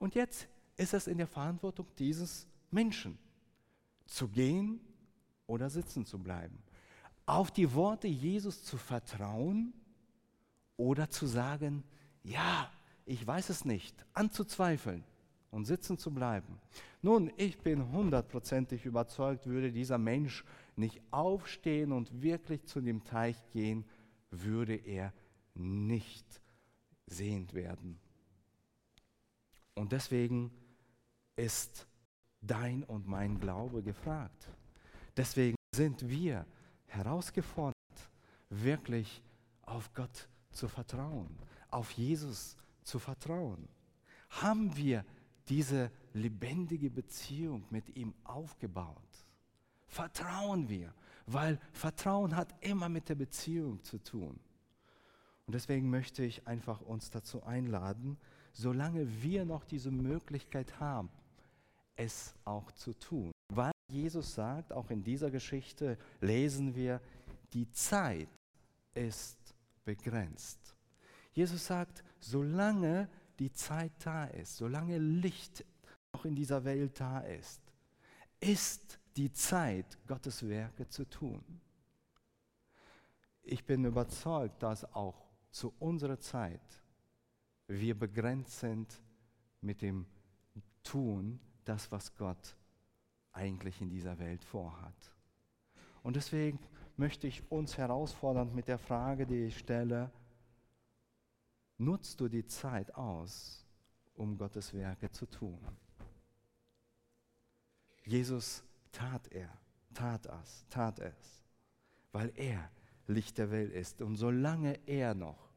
Und 0.00 0.16
jetzt 0.16 0.48
ist 0.76 0.94
es 0.94 1.06
in 1.06 1.18
der 1.18 1.28
Verantwortung 1.28 1.86
dieses 1.96 2.48
Menschen, 2.72 3.18
zu 4.06 4.26
gehen 4.26 4.80
oder 5.46 5.70
sitzen 5.70 6.04
zu 6.04 6.18
bleiben. 6.18 6.60
Auf 7.30 7.52
die 7.52 7.72
Worte 7.74 8.08
Jesus 8.08 8.64
zu 8.64 8.76
vertrauen 8.76 9.72
oder 10.76 11.08
zu 11.10 11.28
sagen, 11.28 11.84
ja, 12.24 12.68
ich 13.06 13.24
weiß 13.24 13.50
es 13.50 13.64
nicht, 13.64 13.94
anzuzweifeln 14.14 15.04
und 15.52 15.64
sitzen 15.64 15.96
zu 15.96 16.12
bleiben. 16.12 16.58
Nun, 17.02 17.30
ich 17.36 17.60
bin 17.60 17.92
hundertprozentig 17.92 18.84
überzeugt, 18.84 19.46
würde 19.46 19.70
dieser 19.70 19.96
Mensch 19.96 20.44
nicht 20.74 21.00
aufstehen 21.12 21.92
und 21.92 22.20
wirklich 22.20 22.64
zu 22.64 22.80
dem 22.80 23.04
Teich 23.04 23.36
gehen, 23.52 23.84
würde 24.32 24.74
er 24.74 25.12
nicht 25.54 26.42
sehend 27.06 27.54
werden. 27.54 28.00
Und 29.76 29.92
deswegen 29.92 30.50
ist 31.36 31.86
dein 32.40 32.82
und 32.82 33.06
mein 33.06 33.38
Glaube 33.38 33.84
gefragt. 33.84 34.48
Deswegen 35.16 35.54
sind 35.72 36.08
wir 36.08 36.44
herausgefordert, 36.90 37.74
wirklich 38.48 39.22
auf 39.62 39.92
Gott 39.94 40.28
zu 40.50 40.68
vertrauen, 40.68 41.36
auf 41.70 41.90
Jesus 41.92 42.56
zu 42.82 42.98
vertrauen. 42.98 43.68
Haben 44.28 44.76
wir 44.76 45.04
diese 45.48 45.90
lebendige 46.12 46.90
Beziehung 46.90 47.64
mit 47.70 47.96
ihm 47.96 48.14
aufgebaut. 48.24 48.96
Vertrauen 49.86 50.68
wir, 50.68 50.94
weil 51.26 51.58
Vertrauen 51.72 52.36
hat 52.36 52.54
immer 52.60 52.88
mit 52.88 53.08
der 53.08 53.16
Beziehung 53.16 53.82
zu 53.82 53.98
tun. 53.98 54.38
Und 55.46 55.54
deswegen 55.54 55.90
möchte 55.90 56.24
ich 56.24 56.46
einfach 56.46 56.80
uns 56.80 57.10
dazu 57.10 57.42
einladen, 57.42 58.16
solange 58.52 59.22
wir 59.22 59.44
noch 59.44 59.64
diese 59.64 59.90
Möglichkeit 59.90 60.78
haben, 60.78 61.10
es 61.96 62.34
auch 62.44 62.70
zu 62.72 62.94
tun. 62.94 63.32
Jesus 63.90 64.34
sagt, 64.34 64.72
auch 64.72 64.90
in 64.90 65.02
dieser 65.02 65.30
Geschichte 65.30 65.98
lesen 66.20 66.74
wir, 66.74 67.00
die 67.52 67.70
Zeit 67.72 68.28
ist 68.94 69.38
begrenzt. 69.84 70.76
Jesus 71.32 71.66
sagt, 71.66 72.04
solange 72.18 73.08
die 73.38 73.52
Zeit 73.52 73.92
da 74.04 74.24
ist, 74.24 74.56
solange 74.56 74.98
Licht 74.98 75.64
noch 76.12 76.24
in 76.24 76.34
dieser 76.34 76.64
Welt 76.64 77.00
da 77.00 77.20
ist, 77.20 77.60
ist 78.40 78.98
die 79.16 79.32
Zeit, 79.32 79.98
Gottes 80.06 80.46
Werke 80.48 80.88
zu 80.88 81.04
tun. 81.04 81.42
Ich 83.42 83.64
bin 83.64 83.84
überzeugt, 83.84 84.62
dass 84.62 84.84
auch 84.94 85.26
zu 85.50 85.74
unserer 85.78 86.18
Zeit 86.18 86.82
wir 87.66 87.98
begrenzt 87.98 88.60
sind 88.60 89.02
mit 89.60 89.82
dem 89.82 90.06
Tun, 90.82 91.40
das, 91.64 91.90
was 91.92 92.14
Gott 92.16 92.56
eigentlich 93.32 93.80
in 93.80 93.90
dieser 93.90 94.18
Welt 94.18 94.44
vorhat. 94.44 95.14
Und 96.02 96.16
deswegen 96.16 96.58
möchte 96.96 97.26
ich 97.26 97.50
uns 97.50 97.78
herausfordern 97.78 98.54
mit 98.54 98.68
der 98.68 98.78
Frage, 98.78 99.26
die 99.26 99.44
ich 99.44 99.58
stelle, 99.58 100.10
nutzt 101.78 102.20
du 102.20 102.28
die 102.28 102.46
Zeit 102.46 102.94
aus, 102.94 103.66
um 104.14 104.36
Gottes 104.36 104.74
Werke 104.74 105.10
zu 105.10 105.26
tun? 105.26 105.58
Jesus 108.04 108.64
tat 108.92 109.28
er, 109.28 109.50
tat 109.94 110.26
es, 110.26 110.66
tat 110.68 110.98
es, 110.98 111.44
weil 112.12 112.32
er 112.36 112.70
Licht 113.06 113.38
der 113.38 113.50
Welt 113.50 113.72
ist. 113.72 114.02
Und 114.02 114.16
solange 114.16 114.78
er 114.86 115.14
noch 115.14 115.50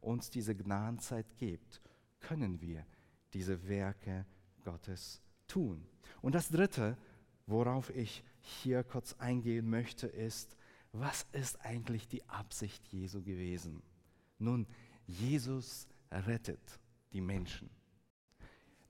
uns 0.00 0.30
diese 0.30 0.54
Gnadenzeit 0.54 1.36
gibt, 1.36 1.80
können 2.20 2.60
wir 2.60 2.84
diese 3.32 3.68
Werke 3.68 4.26
Gottes 4.62 5.22
tun. 5.46 5.86
Und 6.22 6.34
das 6.34 6.48
Dritte, 6.48 6.96
worauf 7.46 7.90
ich 7.90 8.22
hier 8.40 8.82
kurz 8.82 9.14
eingehen 9.18 9.68
möchte, 9.68 10.06
ist, 10.06 10.56
was 10.92 11.26
ist 11.32 11.60
eigentlich 11.64 12.06
die 12.08 12.26
Absicht 12.28 12.86
Jesu 12.88 13.22
gewesen? 13.22 13.82
Nun, 14.38 14.66
Jesus 15.06 15.88
rettet 16.10 16.80
die 17.12 17.20
Menschen. 17.20 17.68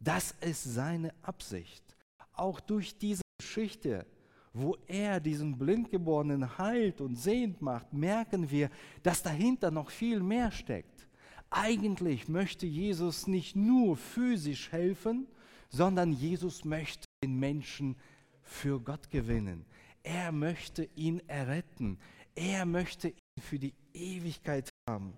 Das 0.01 0.33
ist 0.41 0.65
seine 0.65 1.15
Absicht. 1.23 1.97
Auch 2.35 2.61
durch 2.61 2.99
diese 2.99 3.23
Geschichte, 3.39 4.07
wo 4.53 4.77
er 4.87 5.19
diesen 5.19 5.57
Blindgeborenen 5.57 6.59
heilt 6.59 7.01
und 7.01 7.17
sehend 7.17 7.63
macht, 7.63 7.93
merken 7.93 8.51
wir, 8.51 8.71
dass 9.03 9.23
dahinter 9.23 9.71
noch 9.71 9.91
viel 9.91 10.21
mehr 10.21 10.51
steckt. 10.51 11.09
Eigentlich 11.51 12.29
möchte 12.29 12.67
Jesus 12.67 13.27
nicht 13.27 13.57
nur 13.57 13.97
physisch 13.97 14.71
helfen, 14.73 15.27
sondern 15.71 16.13
Jesus 16.13 16.65
möchte 16.65 17.07
den 17.25 17.39
Menschen 17.39 17.97
für 18.45 18.81
Gott 18.81 19.11
gewinnen. 19.11 19.65
Er 20.03 20.33
möchte 20.33 20.89
ihn 20.95 21.21
erretten. 21.29 21.99
Er 22.35 22.67
möchte 22.67 23.09
ihn 23.09 23.43
für 23.43 23.59
die 23.59 23.75
Ewigkeit 23.93 24.69
haben. 24.89 25.15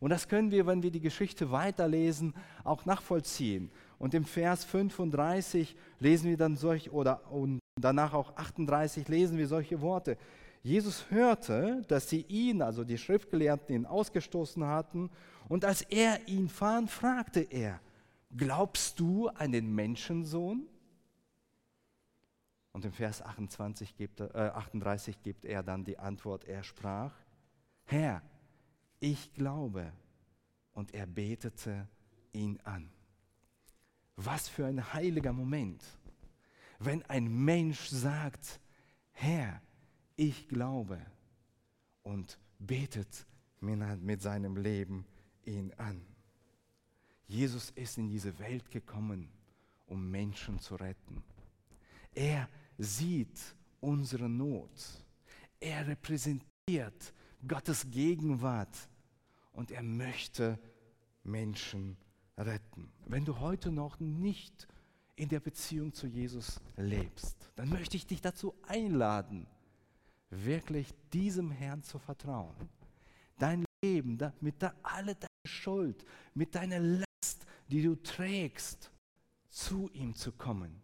Und 0.00 0.10
das 0.10 0.28
können 0.28 0.50
wir, 0.50 0.66
wenn 0.66 0.82
wir 0.82 0.92
die 0.92 1.00
Geschichte 1.00 1.50
weiterlesen, 1.50 2.34
auch 2.62 2.84
nachvollziehen. 2.84 3.70
Und 3.98 4.14
im 4.14 4.24
Vers 4.24 4.64
35 4.64 5.74
lesen 5.98 6.30
wir 6.30 6.36
dann 6.36 6.56
solch, 6.56 6.92
oder 6.92 7.32
und 7.32 7.58
danach 7.80 8.14
auch 8.14 8.36
38 8.36 9.08
lesen 9.08 9.38
wir 9.38 9.48
solche 9.48 9.80
Worte. 9.80 10.16
Jesus 10.62 11.10
hörte, 11.10 11.82
dass 11.88 12.08
sie 12.08 12.24
ihn, 12.28 12.62
also 12.62 12.84
die 12.84 12.98
Schriftgelehrten, 12.98 13.74
ihn 13.74 13.86
ausgestoßen 13.86 14.64
hatten. 14.64 15.10
Und 15.48 15.64
als 15.64 15.82
er 15.82 16.28
ihn 16.28 16.48
fand, 16.48 16.90
fragte 16.90 17.40
er, 17.40 17.80
glaubst 18.36 19.00
du 19.00 19.28
an 19.28 19.52
den 19.52 19.74
Menschensohn? 19.74 20.66
Und 22.78 22.84
im 22.84 22.92
Vers 22.92 23.22
28 23.22 23.96
gibt, 23.96 24.20
äh, 24.20 24.52
38 24.54 25.20
gibt 25.20 25.44
er 25.44 25.64
dann 25.64 25.82
die 25.82 25.98
Antwort, 25.98 26.44
er 26.44 26.62
sprach, 26.62 27.12
Herr, 27.82 28.22
ich 29.00 29.34
glaube. 29.34 29.92
Und 30.74 30.94
er 30.94 31.08
betete 31.08 31.88
ihn 32.32 32.60
an. 32.62 32.88
Was 34.14 34.48
für 34.48 34.66
ein 34.66 34.92
heiliger 34.92 35.32
Moment, 35.32 35.82
wenn 36.78 37.02
ein 37.06 37.44
Mensch 37.44 37.88
sagt, 37.88 38.60
Herr, 39.10 39.60
ich 40.14 40.46
glaube 40.46 41.04
und 42.04 42.38
betet 42.60 43.26
mit 43.60 44.22
seinem 44.22 44.56
Leben 44.56 45.04
ihn 45.44 45.72
an. 45.78 46.00
Jesus 47.26 47.70
ist 47.70 47.98
in 47.98 48.08
diese 48.08 48.38
Welt 48.38 48.70
gekommen, 48.70 49.28
um 49.86 50.08
Menschen 50.08 50.60
zu 50.60 50.76
retten. 50.76 51.24
Er 52.14 52.48
sieht 52.78 53.38
unsere 53.80 54.28
Not. 54.28 55.04
Er 55.60 55.86
repräsentiert 55.86 57.12
Gottes 57.46 57.86
Gegenwart 57.90 58.88
und 59.52 59.70
er 59.70 59.82
möchte 59.82 60.58
Menschen 61.24 61.96
retten. 62.36 62.90
Wenn 63.06 63.24
du 63.24 63.38
heute 63.40 63.70
noch 63.70 63.98
nicht 64.00 64.68
in 65.16 65.28
der 65.28 65.40
Beziehung 65.40 65.92
zu 65.92 66.06
Jesus 66.06 66.60
lebst, 66.76 67.50
dann 67.56 67.68
möchte 67.68 67.96
ich 67.96 68.06
dich 68.06 68.20
dazu 68.20 68.54
einladen, 68.62 69.46
wirklich 70.30 70.94
diesem 71.12 71.50
Herrn 71.50 71.82
zu 71.82 71.98
vertrauen. 71.98 72.54
Dein 73.38 73.64
Leben, 73.82 74.18
mit 74.40 74.62
der, 74.62 74.74
alle 74.82 75.14
deine 75.14 75.28
Schuld, 75.46 76.04
mit 76.34 76.54
deiner 76.54 76.78
Last, 76.78 77.46
die 77.68 77.82
du 77.82 77.96
trägst, 77.96 78.90
zu 79.48 79.90
ihm 79.92 80.14
zu 80.14 80.32
kommen, 80.32 80.80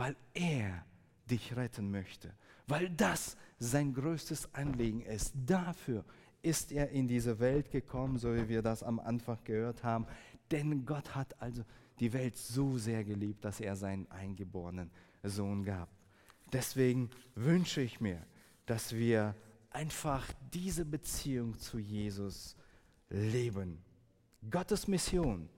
weil 0.00 0.16
er 0.32 0.82
dich 1.30 1.54
retten 1.56 1.90
möchte, 1.90 2.32
weil 2.66 2.88
das 2.88 3.36
sein 3.58 3.92
größtes 3.92 4.54
Anliegen 4.54 5.02
ist. 5.02 5.34
Dafür 5.44 6.06
ist 6.40 6.72
er 6.72 6.88
in 6.88 7.06
diese 7.06 7.38
Welt 7.38 7.70
gekommen, 7.70 8.16
so 8.16 8.34
wie 8.34 8.48
wir 8.48 8.62
das 8.62 8.82
am 8.82 8.98
Anfang 8.98 9.36
gehört 9.44 9.84
haben. 9.84 10.06
Denn 10.50 10.86
Gott 10.86 11.14
hat 11.14 11.38
also 11.42 11.66
die 11.98 12.14
Welt 12.14 12.38
so 12.38 12.78
sehr 12.78 13.04
geliebt, 13.04 13.44
dass 13.44 13.60
er 13.60 13.76
seinen 13.76 14.10
eingeborenen 14.10 14.90
Sohn 15.22 15.64
gab. 15.64 15.90
Deswegen 16.50 17.10
wünsche 17.34 17.82
ich 17.82 18.00
mir, 18.00 18.22
dass 18.64 18.94
wir 18.94 19.34
einfach 19.68 20.26
diese 20.50 20.86
Beziehung 20.86 21.58
zu 21.58 21.78
Jesus 21.78 22.56
leben. 23.10 23.84
Gottes 24.50 24.88
Mission 24.88 25.50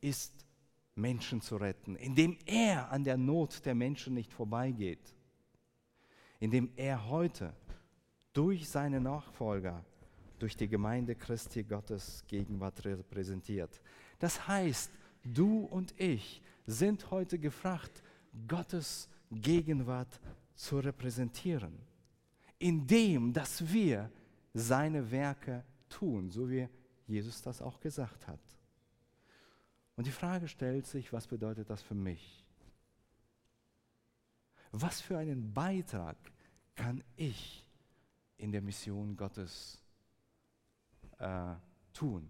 ist, 0.00 0.43
Menschen 0.94 1.40
zu 1.40 1.56
retten, 1.56 1.96
indem 1.96 2.38
er 2.46 2.90
an 2.90 3.04
der 3.04 3.16
Not 3.16 3.64
der 3.64 3.74
Menschen 3.74 4.14
nicht 4.14 4.32
vorbeigeht, 4.32 5.14
indem 6.40 6.70
er 6.76 7.08
heute 7.08 7.54
durch 8.32 8.68
seine 8.68 9.00
Nachfolger, 9.00 9.84
durch 10.38 10.56
die 10.56 10.68
Gemeinde 10.68 11.14
Christi 11.14 11.62
Gottes 11.62 12.24
Gegenwart 12.26 12.84
repräsentiert. 12.84 13.80
Das 14.18 14.46
heißt, 14.46 14.92
du 15.24 15.64
und 15.64 15.98
ich 15.98 16.42
sind 16.66 17.10
heute 17.10 17.38
gefragt, 17.38 18.02
Gottes 18.46 19.08
Gegenwart 19.30 20.20
zu 20.54 20.78
repräsentieren, 20.78 21.78
indem 22.58 23.32
dass 23.32 23.72
wir 23.72 24.10
seine 24.52 25.10
Werke 25.10 25.64
tun, 25.88 26.30
so 26.30 26.48
wie 26.48 26.68
Jesus 27.06 27.42
das 27.42 27.60
auch 27.60 27.80
gesagt 27.80 28.26
hat. 28.28 28.40
Und 29.96 30.06
die 30.06 30.12
Frage 30.12 30.48
stellt 30.48 30.86
sich, 30.86 31.12
was 31.12 31.26
bedeutet 31.26 31.70
das 31.70 31.82
für 31.82 31.94
mich? 31.94 32.44
Was 34.72 35.00
für 35.00 35.16
einen 35.18 35.52
Beitrag 35.52 36.16
kann 36.74 37.04
ich 37.16 37.64
in 38.36 38.50
der 38.50 38.60
Mission 38.60 39.16
Gottes 39.16 39.80
äh, 41.18 41.54
tun? 41.92 42.28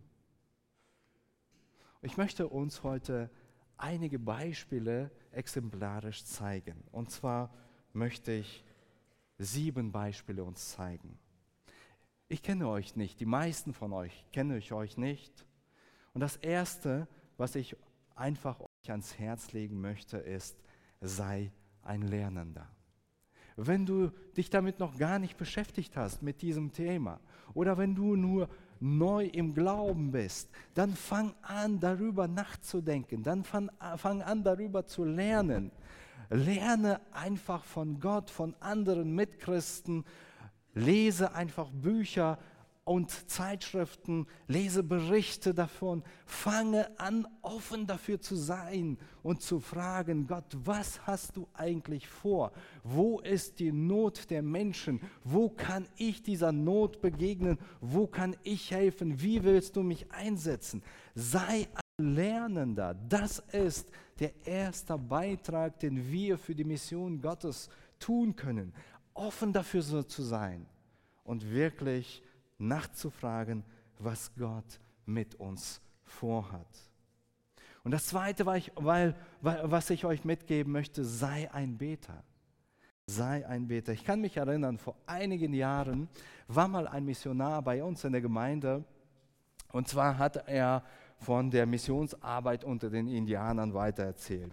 Ich 2.02 2.18
möchte 2.18 2.48
uns 2.48 2.82
heute 2.82 3.30
einige 3.78 4.18
Beispiele 4.18 5.10
exemplarisch 5.32 6.22
zeigen. 6.24 6.84
Und 6.92 7.10
zwar 7.10 7.50
möchte 7.94 8.32
ich 8.32 8.62
sieben 9.38 9.90
Beispiele 9.90 10.44
uns 10.44 10.72
zeigen. 10.72 11.18
Ich 12.28 12.42
kenne 12.42 12.68
euch 12.68 12.94
nicht, 12.96 13.20
die 13.20 13.26
meisten 13.26 13.72
von 13.72 13.92
euch 13.92 14.26
kenne 14.32 14.58
ich 14.58 14.72
euch 14.72 14.96
nicht. 14.96 15.46
Und 16.12 16.20
das 16.20 16.36
Erste, 16.36 17.08
was 17.36 17.54
ich 17.54 17.76
einfach 18.14 18.60
euch 18.60 18.90
ans 18.90 19.18
Herz 19.18 19.52
legen 19.52 19.80
möchte, 19.80 20.18
ist, 20.18 20.56
sei 21.00 21.52
ein 21.82 22.02
Lernender. 22.02 22.68
Wenn 23.56 23.86
du 23.86 24.10
dich 24.36 24.50
damit 24.50 24.80
noch 24.80 24.98
gar 24.98 25.18
nicht 25.18 25.36
beschäftigt 25.36 25.96
hast, 25.96 26.22
mit 26.22 26.42
diesem 26.42 26.72
Thema, 26.72 27.20
oder 27.54 27.78
wenn 27.78 27.94
du 27.94 28.16
nur 28.16 28.48
neu 28.80 29.26
im 29.26 29.54
Glauben 29.54 30.10
bist, 30.10 30.50
dann 30.74 30.94
fang 30.94 31.34
an, 31.42 31.78
darüber 31.78 32.26
nachzudenken, 32.26 33.22
dann 33.22 33.44
fang, 33.44 33.70
fang 33.96 34.22
an, 34.22 34.42
darüber 34.42 34.86
zu 34.86 35.04
lernen. 35.04 35.70
Lerne 36.30 37.00
einfach 37.12 37.62
von 37.64 38.00
Gott, 38.00 38.30
von 38.30 38.54
anderen 38.60 39.14
Mitchristen, 39.14 40.04
lese 40.74 41.32
einfach 41.34 41.70
Bücher, 41.70 42.38
und 42.84 43.30
Zeitschriften, 43.30 44.26
lese 44.46 44.82
Berichte 44.82 45.54
davon, 45.54 46.02
fange 46.26 46.98
an, 46.98 47.26
offen 47.40 47.86
dafür 47.86 48.20
zu 48.20 48.36
sein 48.36 48.98
und 49.22 49.40
zu 49.40 49.58
fragen, 49.58 50.26
Gott, 50.26 50.56
was 50.64 51.06
hast 51.06 51.36
du 51.36 51.48
eigentlich 51.54 52.06
vor? 52.06 52.52
Wo 52.82 53.20
ist 53.20 53.58
die 53.58 53.72
Not 53.72 54.30
der 54.30 54.42
Menschen? 54.42 55.00
Wo 55.24 55.48
kann 55.48 55.88
ich 55.96 56.22
dieser 56.22 56.52
Not 56.52 57.00
begegnen? 57.00 57.58
Wo 57.80 58.06
kann 58.06 58.36
ich 58.42 58.70
helfen? 58.70 59.20
Wie 59.22 59.42
willst 59.44 59.76
du 59.76 59.82
mich 59.82 60.10
einsetzen? 60.12 60.82
Sei 61.14 61.68
ein 61.98 62.14
Lernender. 62.14 62.94
Das 63.08 63.38
ist 63.52 63.90
der 64.18 64.32
erste 64.46 64.98
Beitrag, 64.98 65.78
den 65.80 66.10
wir 66.10 66.36
für 66.36 66.54
die 66.54 66.64
Mission 66.64 67.20
Gottes 67.20 67.70
tun 67.98 68.36
können. 68.36 68.74
Offen 69.14 69.52
dafür 69.52 69.80
so 69.80 70.02
zu 70.02 70.22
sein 70.22 70.66
und 71.24 71.50
wirklich 71.50 72.22
nachzufragen, 72.58 73.64
was 73.98 74.34
Gott 74.34 74.80
mit 75.06 75.34
uns 75.36 75.80
vorhat. 76.04 76.66
Und 77.82 77.90
das 77.90 78.06
Zweite, 78.06 78.46
weil, 78.46 78.62
weil, 78.76 79.14
was 79.40 79.90
ich 79.90 80.04
euch 80.04 80.24
mitgeben 80.24 80.72
möchte, 80.72 81.04
sei 81.04 81.50
ein 81.52 81.76
Beter. 81.76 82.24
Sei 83.06 83.46
ein 83.46 83.68
Beter. 83.68 83.92
Ich 83.92 84.04
kann 84.04 84.22
mich 84.22 84.38
erinnern, 84.38 84.78
vor 84.78 84.96
einigen 85.06 85.52
Jahren 85.52 86.08
war 86.48 86.68
mal 86.68 86.88
ein 86.88 87.04
Missionar 87.04 87.60
bei 87.60 87.82
uns 87.84 88.02
in 88.04 88.12
der 88.12 88.22
Gemeinde 88.22 88.84
Und 89.74 89.88
zwar 89.88 90.16
hat 90.18 90.48
er 90.48 90.84
von 91.18 91.50
der 91.50 91.66
Missionsarbeit 91.66 92.62
unter 92.62 92.88
den 92.88 93.08
Indianern 93.08 93.74
weitererzählt. 93.74 94.52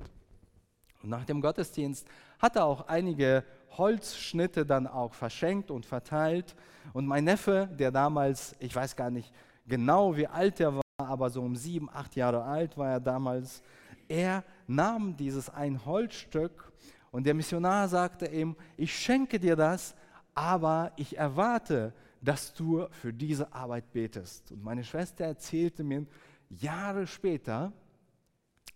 Und 1.04 1.10
nach 1.10 1.26
dem 1.26 1.42
Gottesdienst 1.42 2.08
hat 2.40 2.56
er 2.56 2.66
auch 2.66 2.88
einige 2.88 3.44
Holzschnitte 3.78 4.66
dann 4.66 4.88
auch 4.88 5.14
verschenkt 5.14 5.72
und 5.72 5.86
verteilt. 5.86 6.56
Und 6.94 7.06
mein 7.06 7.24
Neffe, 7.24 7.70
der 7.72 7.92
damals, 7.92 8.56
ich 8.60 8.76
weiß 8.76 8.96
gar 8.96 9.10
nicht 9.10 9.34
genau, 9.66 10.16
wie 10.16 10.28
alt 10.28 10.60
er 10.60 10.76
war, 10.76 10.82
aber 10.98 11.30
so 11.30 11.42
um 11.42 11.56
sieben, 11.56 11.90
acht 11.90 12.16
Jahre 12.16 12.44
alt 12.44 12.78
war 12.78 12.90
er 12.90 13.00
damals, 13.00 13.62
er 14.08 14.44
nahm 14.68 15.16
dieses 15.16 15.50
ein 15.50 15.86
Holzstück 15.86 16.72
und 17.12 17.26
der 17.26 17.34
Missionar 17.34 17.88
sagte 17.88 18.28
ihm, 18.28 18.56
ich 18.78 18.98
schenke 18.98 19.40
dir 19.40 19.56
das, 19.56 19.96
aber 20.34 20.92
ich 20.96 21.18
erwarte, 21.18 21.94
dass 22.22 22.54
du 22.54 22.88
für 22.92 23.12
diese 23.12 23.52
Arbeit 23.54 23.92
betest. 23.92 24.52
Und 24.52 24.64
meine 24.64 24.84
Schwester 24.84 25.26
erzählte 25.26 25.84
mir 25.84 26.06
Jahre 26.50 27.08
später, 27.08 27.74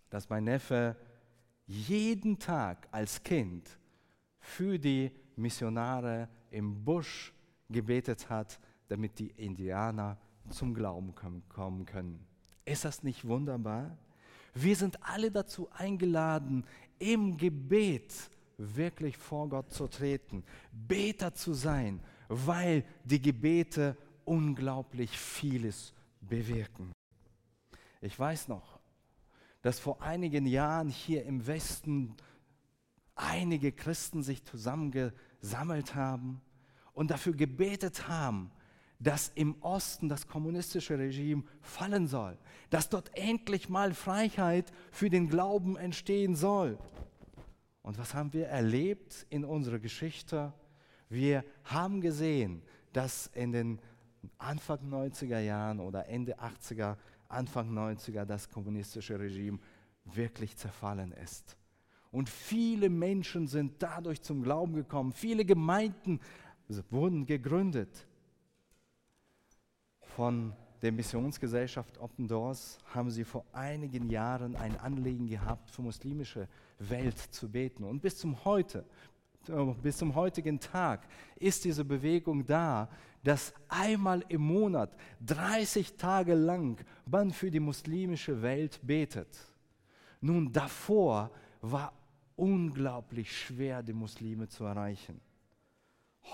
dass 0.10 0.30
mein 0.30 0.46
Neffe 0.46 0.96
jeden 1.66 2.40
Tag 2.40 2.88
als 2.92 3.22
Kind 3.24 3.70
für 4.46 4.78
die 4.78 5.12
Missionare 5.36 6.30
im 6.52 6.86
Busch 6.86 7.34
gebetet 7.70 8.30
hat, 8.30 8.60
damit 8.88 9.18
die 9.20 9.32
Indianer 9.32 10.18
zum 10.50 10.74
Glauben 10.74 11.14
kommen 11.50 11.86
können. 11.86 12.26
Ist 12.64 12.86
das 12.86 13.04
nicht 13.04 13.28
wunderbar? 13.28 13.98
Wir 14.54 14.76
sind 14.76 15.02
alle 15.04 15.32
dazu 15.32 15.70
eingeladen, 15.72 16.64
im 17.00 17.38
Gebet 17.38 18.14
wirklich 18.58 19.18
vor 19.18 19.50
Gott 19.50 19.74
zu 19.74 19.88
treten, 19.88 20.44
Beter 20.72 21.34
zu 21.34 21.54
sein, 21.54 22.00
weil 22.30 22.86
die 23.04 23.22
Gebete 23.22 23.98
unglaublich 24.24 25.18
vieles 25.18 25.94
bewirken. 26.22 26.92
Ich 28.00 28.18
weiß 28.18 28.48
noch, 28.48 28.80
dass 29.64 29.80
vor 29.80 30.02
einigen 30.02 30.46
Jahren 30.46 30.90
hier 30.90 31.26
im 31.26 31.46
Westen 31.48 32.16
einige 33.16 33.72
Christen 33.72 34.24
sich 34.24 34.44
zusammengesammelt 34.44 35.96
haben 35.96 36.42
und 36.94 37.12
dafür 37.12 37.34
gebetet 37.34 38.08
haben, 38.08 38.52
dass 39.00 39.32
im 39.36 39.62
Osten 39.62 40.08
das 40.08 40.28
kommunistische 40.28 40.98
Regime 40.98 41.44
fallen 41.62 42.08
soll, 42.08 42.38
dass 42.70 42.90
dort 42.90 43.16
endlich 43.18 43.70
mal 43.70 43.94
Freiheit 43.94 44.72
für 44.92 45.10
den 45.10 45.28
Glauben 45.28 45.76
entstehen 45.76 46.36
soll. 46.36 46.78
Und 47.82 47.98
was 47.98 48.14
haben 48.14 48.34
wir 48.34 48.48
erlebt 48.48 49.28
in 49.30 49.46
unserer 49.46 49.80
Geschichte? 49.80 50.54
Wir 51.10 51.44
haben 51.66 52.02
gesehen, 52.02 52.64
dass 52.94 53.28
in 53.28 53.52
den 53.52 53.80
Anfang 54.38 54.80
90er 54.90 55.40
Jahren 55.40 55.80
oder 55.80 56.08
Ende 56.08 56.40
80er, 56.40 56.98
Anfang 57.28 57.72
90er 57.72 58.26
das 58.26 58.50
kommunistische 58.50 59.20
Regime 59.20 59.60
wirklich 60.06 60.56
zerfallen 60.58 61.12
ist. 61.12 61.58
Und 62.16 62.30
viele 62.30 62.90
Menschen 62.90 63.46
sind 63.46 63.74
dadurch 63.80 64.22
zum 64.22 64.42
Glauben 64.42 64.74
gekommen. 64.74 65.12
Viele 65.12 65.44
Gemeinden 65.44 66.22
wurden 66.90 67.26
gegründet. 67.26 68.08
Von 70.00 70.54
der 70.82 70.94
Missionsgesellschaft 70.94 71.98
Open 72.00 72.26
Doors 72.26 72.78
haben 72.94 73.12
sie 73.12 73.26
vor 73.26 73.44
einigen 73.52 74.10
Jahren 74.10 74.56
ein 74.56 74.80
Anliegen 74.80 75.28
gehabt, 75.28 75.70
für 75.70 75.82
muslimische 75.82 76.48
Welt 76.80 77.18
zu 77.18 77.52
beten. 77.52 77.84
Und 77.84 78.02
bis 78.02 78.18
zum 78.18 78.46
heute, 78.46 78.86
äh, 79.50 79.74
bis 79.84 79.98
zum 79.98 80.16
heutigen 80.16 80.58
Tag 80.58 81.06
ist 81.36 81.66
diese 81.66 81.84
Bewegung 81.84 82.46
da, 82.46 82.88
dass 83.26 83.54
einmal 83.68 84.24
im 84.30 84.40
Monat 84.40 84.96
30 85.26 85.98
Tage 85.98 86.34
lang 86.34 86.80
man 87.06 87.32
für 87.32 87.52
die 87.52 87.60
muslimische 87.60 88.42
Welt 88.42 88.80
betet. 88.84 89.38
Nun 90.22 90.54
davor 90.54 91.30
war 91.60 91.92
unglaublich 92.36 93.38
schwer, 93.38 93.84
die 93.84 93.94
Muslime 93.94 94.48
zu 94.48 94.64
erreichen. 94.64 95.20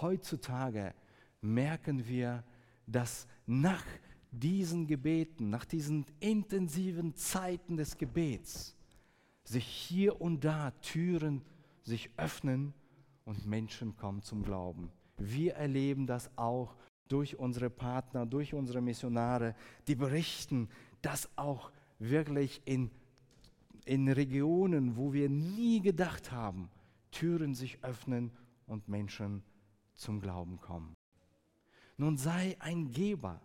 Heutzutage 0.02 0.94
merken 1.42 2.08
wir, 2.08 2.44
dass 2.88 3.28
nach 3.46 3.84
diesen 4.32 4.88
Gebeten, 4.88 5.50
nach 5.50 5.66
diesen 5.66 6.06
intensiven 6.20 7.16
Zeiten 7.16 7.78
des 7.78 7.98
Gebets, 7.98 8.76
sich 9.44 9.66
hier 9.66 10.22
und 10.22 10.44
da 10.44 10.72
Türen 10.82 11.42
sich 11.84 12.10
öffnen 12.18 12.74
und 13.26 13.46
Menschen 13.46 13.96
kommen 13.98 14.22
zum 14.22 14.44
Glauben. 14.44 14.92
Wir 15.18 15.56
erleben 15.56 16.08
das 16.08 16.30
auch 16.38 16.76
durch 17.08 17.38
unsere 17.38 17.70
Partner, 17.70 18.26
durch 18.26 18.54
unsere 18.54 18.82
Missionare, 18.82 19.56
die 19.88 19.96
berichten, 19.96 20.70
dass 21.02 21.30
auch 21.38 21.72
wirklich 22.00 22.62
in 22.66 22.90
in 23.86 24.08
Regionen, 24.10 24.96
wo 24.98 25.13
wir 25.13 25.30
nie 25.30 25.82
gedacht 25.82 26.32
haben, 26.32 26.70
Türen 27.12 27.54
sich 27.54 27.84
öffnen 27.84 28.32
und 28.67 28.88
Menschen 28.88 29.44
zum 29.96 30.22
Glauben 30.22 30.60
kommen. 30.60 30.96
Nun 31.98 32.17
sei 32.17 32.56
ein 32.60 32.91
Geber, 32.91 33.41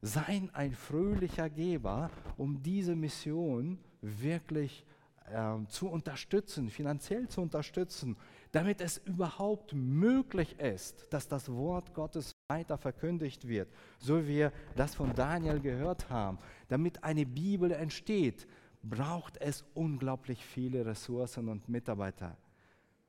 sei 0.00 0.48
ein 0.52 0.72
fröhlicher 0.72 1.50
Geber, 1.50 2.10
um 2.36 2.62
diese 2.62 2.96
Mission 2.96 3.78
wirklich 4.00 4.86
äh, 5.26 5.66
zu 5.68 5.88
unterstützen, 5.88 6.70
finanziell 6.70 7.28
zu 7.28 7.42
unterstützen, 7.42 8.16
damit 8.52 8.80
es 8.80 8.98
überhaupt 8.98 9.74
möglich 9.74 10.58
ist, 10.58 11.06
dass 11.10 11.28
das 11.28 11.50
Wort 11.52 11.94
Gottes 11.94 12.32
weiter 12.48 12.78
verkündigt 12.78 13.46
wird, 13.46 13.68
so 13.98 14.24
wie 14.24 14.28
wir 14.28 14.52
das 14.74 14.94
von 14.94 15.14
Daniel 15.14 15.60
gehört 15.60 16.08
haben, 16.10 16.38
damit 16.68 17.04
eine 17.04 17.26
Bibel 17.26 17.70
entsteht, 17.70 18.46
braucht 18.82 19.36
es 19.38 19.64
unglaublich 19.74 20.44
viele 20.44 20.84
Ressourcen 20.86 21.48
und 21.48 21.68
Mitarbeiter. 21.68 22.36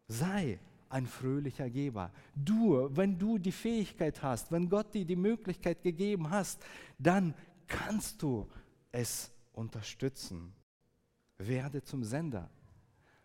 Sei 0.07 0.59
ein 0.89 1.05
fröhlicher 1.05 1.69
Geber. 1.69 2.11
Du, 2.35 2.89
wenn 2.95 3.17
du 3.17 3.37
die 3.37 3.51
Fähigkeit 3.51 4.21
hast, 4.21 4.51
wenn 4.51 4.69
Gott 4.69 4.93
dir 4.93 5.05
die 5.05 5.15
Möglichkeit 5.15 5.81
gegeben 5.81 6.29
hast, 6.29 6.61
dann 6.99 7.33
kannst 7.67 8.21
du 8.21 8.49
es 8.91 9.31
unterstützen. 9.53 10.53
Werde 11.37 11.81
zum 11.83 12.03
Sender. 12.03 12.49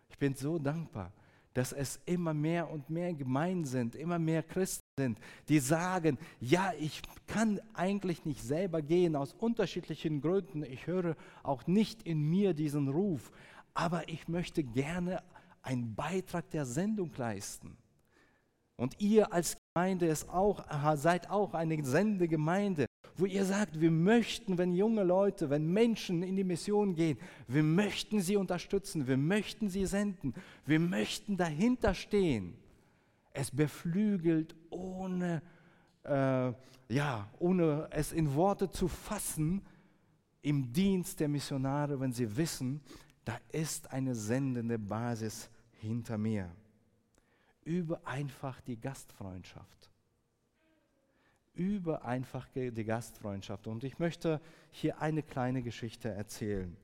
Ich 0.08 0.16
bin 0.16 0.34
so 0.34 0.58
dankbar, 0.58 1.12
dass 1.56 1.72
es 1.72 2.00
immer 2.04 2.34
mehr 2.34 2.70
und 2.70 2.90
mehr 2.90 3.14
Gemeinden 3.14 3.64
sind, 3.64 3.94
immer 3.94 4.18
mehr 4.18 4.42
Christen 4.42 4.84
sind, 4.98 5.18
die 5.48 5.58
sagen, 5.58 6.18
ja, 6.38 6.74
ich 6.78 7.00
kann 7.26 7.60
eigentlich 7.72 8.26
nicht 8.26 8.42
selber 8.42 8.82
gehen 8.82 9.16
aus 9.16 9.32
unterschiedlichen 9.32 10.20
Gründen. 10.20 10.62
Ich 10.64 10.86
höre 10.86 11.16
auch 11.42 11.66
nicht 11.66 12.02
in 12.02 12.20
mir 12.28 12.52
diesen 12.52 12.88
Ruf, 12.88 13.32
aber 13.72 14.06
ich 14.10 14.28
möchte 14.28 14.64
gerne 14.64 15.22
einen 15.62 15.94
Beitrag 15.94 16.50
der 16.50 16.66
Sendung 16.66 17.10
leisten. 17.16 17.78
Und 18.76 19.00
ihr 19.00 19.32
als 19.32 19.56
Gemeinde 19.74 20.06
ist 20.08 20.28
auch, 20.28 20.62
seid 20.96 21.30
auch 21.30 21.54
eine 21.54 21.82
Sendegemeinde, 21.82 22.85
wo 23.16 23.26
ihr 23.26 23.44
sagt, 23.44 23.80
wir 23.80 23.90
möchten, 23.90 24.58
wenn 24.58 24.74
junge 24.74 25.02
Leute, 25.02 25.50
wenn 25.50 25.72
Menschen 25.72 26.22
in 26.22 26.36
die 26.36 26.44
Mission 26.44 26.94
gehen, 26.94 27.18
wir 27.48 27.62
möchten 27.62 28.20
sie 28.20 28.36
unterstützen, 28.36 29.06
wir 29.06 29.16
möchten 29.16 29.68
sie 29.68 29.86
senden, 29.86 30.34
wir 30.66 30.80
möchten 30.80 31.36
dahinter 31.36 31.94
stehen 31.94 32.56
es 33.36 33.50
beflügelt, 33.50 34.56
ohne, 34.70 35.42
äh, 36.04 36.52
ja, 36.88 37.30
ohne 37.38 37.88
es 37.90 38.12
in 38.12 38.34
Worte 38.34 38.70
zu 38.70 38.88
fassen, 38.88 39.62
im 40.42 40.72
Dienst 40.72 41.20
der 41.20 41.28
Missionare, 41.28 41.98
wenn 42.00 42.12
sie 42.12 42.36
wissen, 42.36 42.80
da 43.24 43.38
ist 43.50 43.90
eine 43.92 44.14
sendende 44.14 44.78
Basis 44.78 45.50
hinter 45.72 46.16
mir. 46.16 46.50
Übe 47.64 48.00
einfach 48.06 48.60
die 48.60 48.78
Gastfreundschaft. 48.78 49.90
Übe 51.56 52.04
einfach 52.04 52.46
die 52.54 52.84
Gastfreundschaft. 52.84 53.66
Und 53.66 53.82
ich 53.84 53.98
möchte 53.98 54.40
hier 54.70 55.00
eine 55.00 55.22
kleine 55.22 55.62
Geschichte 55.62 56.08
erzählen 56.08 56.76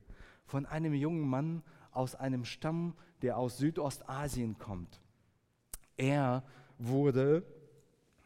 von 0.45 0.65
einem 0.65 0.93
jungen 0.93 1.27
Mann 1.27 1.63
aus 1.91 2.15
einem 2.15 2.45
Stamm, 2.45 2.95
der 3.21 3.37
aus 3.37 3.57
Südostasien 3.57 4.57
kommt. 4.57 5.01
Er 5.97 6.43
wurde 6.77 7.43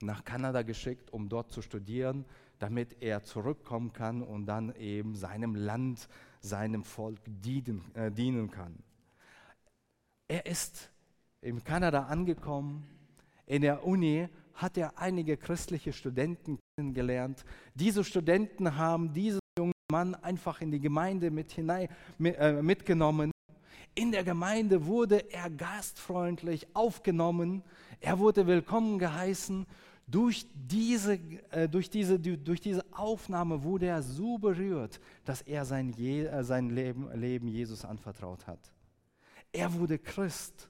nach 0.02 0.24
Kanada 0.24 0.62
geschickt, 0.62 1.12
um 1.12 1.30
dort 1.30 1.52
zu 1.52 1.62
studieren, 1.62 2.26
damit 2.60 3.02
er 3.02 3.24
zurückkommen 3.24 3.94
kann 3.94 4.22
und 4.22 4.46
dann 4.46 4.74
eben 4.76 5.16
seinem 5.16 5.56
Land, 5.56 6.08
seinem 6.42 6.84
Volk 6.84 7.20
dienen, 7.26 7.94
äh, 7.96 8.12
dienen 8.12 8.50
kann. 8.50 8.78
Er 10.28 10.46
ist 10.46 10.92
in 11.42 11.64
Kanada 11.64 12.04
angekommen. 12.04 12.88
In 13.46 13.62
der 13.62 13.86
Uni 13.86 14.28
hat 14.58 14.78
er 14.78 14.98
einige 15.00 15.38
christliche 15.38 15.94
Studenten 15.94 16.60
kennengelernt. 16.76 17.46
Diese 17.74 18.04
Studenten 18.04 18.76
haben 18.76 19.14
diesen 19.14 19.40
jungen 19.58 19.72
Mann 19.90 20.14
einfach 20.16 20.60
in 20.60 20.72
die 20.72 20.82
Gemeinde 20.82 21.32
mit 21.32 21.54
hinein, 21.54 21.88
mit, 22.18 22.36
äh, 22.38 22.62
mitgenommen 22.62 23.32
in 23.98 24.12
der 24.12 24.24
Gemeinde 24.24 24.86
wurde 24.86 25.32
er 25.32 25.50
gastfreundlich 25.50 26.68
aufgenommen, 26.76 27.64
er 28.00 28.20
wurde 28.20 28.46
willkommen 28.46 29.00
geheißen. 29.00 29.66
Durch 30.06 30.46
diese, 30.54 31.14
äh, 31.50 31.68
durch, 31.68 31.90
diese, 31.90 32.20
durch 32.20 32.62
diese 32.62 32.86
Aufnahme 32.92 33.64
wurde 33.64 33.88
er 33.88 34.04
so 34.04 34.38
berührt, 34.38 35.02
dass 35.26 35.42
er 35.42 35.66
sein, 35.66 35.90
Je, 35.90 36.26
äh, 36.26 36.44
sein 36.44 36.70
Leben, 36.70 37.10
Leben 37.20 37.48
Jesus 37.48 37.84
anvertraut 37.84 38.46
hat. 38.46 38.72
Er 39.52 39.74
wurde 39.74 39.98
Christ 39.98 40.70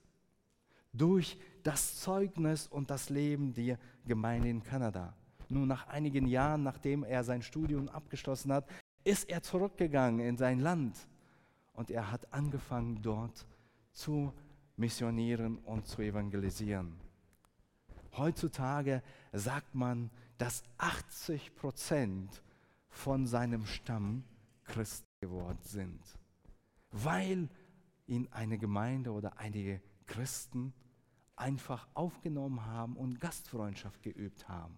durch 0.93 1.37
das 1.67 1.99
Zeugnis 1.99 2.65
und 2.65 2.89
das 2.89 3.09
Leben 3.09 3.53
der 3.53 3.77
Gemeinde 4.05 4.47
in 4.47 4.63
Kanada. 4.63 5.13
Nur 5.49 5.65
nach 5.65 5.85
einigen 5.89 6.25
Jahren, 6.25 6.63
nachdem 6.63 7.03
er 7.03 7.25
sein 7.25 7.41
Studium 7.41 7.89
abgeschlossen 7.89 8.53
hat, 8.53 8.69
ist 9.03 9.29
er 9.29 9.43
zurückgegangen 9.43 10.21
in 10.21 10.37
sein 10.37 10.61
Land 10.61 10.95
und 11.73 11.91
er 11.91 12.09
hat 12.09 12.31
angefangen 12.31 13.01
dort 13.01 13.45
zu 13.91 14.31
missionieren 14.77 15.57
und 15.57 15.87
zu 15.87 16.01
evangelisieren. 16.01 16.93
Heutzutage 18.15 19.03
sagt 19.33 19.75
man, 19.75 20.09
dass 20.37 20.63
80 20.77 21.53
Prozent 21.53 22.41
von 22.87 23.27
seinem 23.27 23.65
Stamm 23.65 24.23
Christen 24.63 25.05
geworden 25.19 25.59
sind, 25.63 25.99
weil 26.91 27.49
ihn 28.05 28.29
eine 28.31 28.57
Gemeinde 28.57 29.11
oder 29.11 29.37
einige 29.37 29.81
Christen 30.05 30.73
einfach 31.37 31.87
aufgenommen 31.93 32.65
haben 32.65 32.97
und 32.97 33.21
Gastfreundschaft 33.21 34.03
geübt 34.03 34.49
haben. 34.49 34.75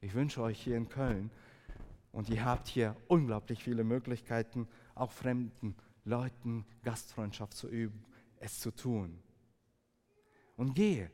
Ich 0.00 0.14
wünsche 0.14 0.40
euch 0.42 0.60
hier 0.60 0.76
in 0.76 0.88
Köln, 0.88 1.30
und 2.12 2.28
ihr 2.28 2.44
habt 2.44 2.66
hier 2.66 2.96
unglaublich 3.06 3.62
viele 3.62 3.84
Möglichkeiten, 3.84 4.66
auch 4.94 5.12
fremden 5.12 5.76
Leuten 6.04 6.64
Gastfreundschaft 6.82 7.54
zu 7.54 7.68
üben, 7.68 8.04
es 8.40 8.58
zu 8.58 8.72
tun. 8.72 9.22
Und 10.56 10.74
gehe, 10.74 11.10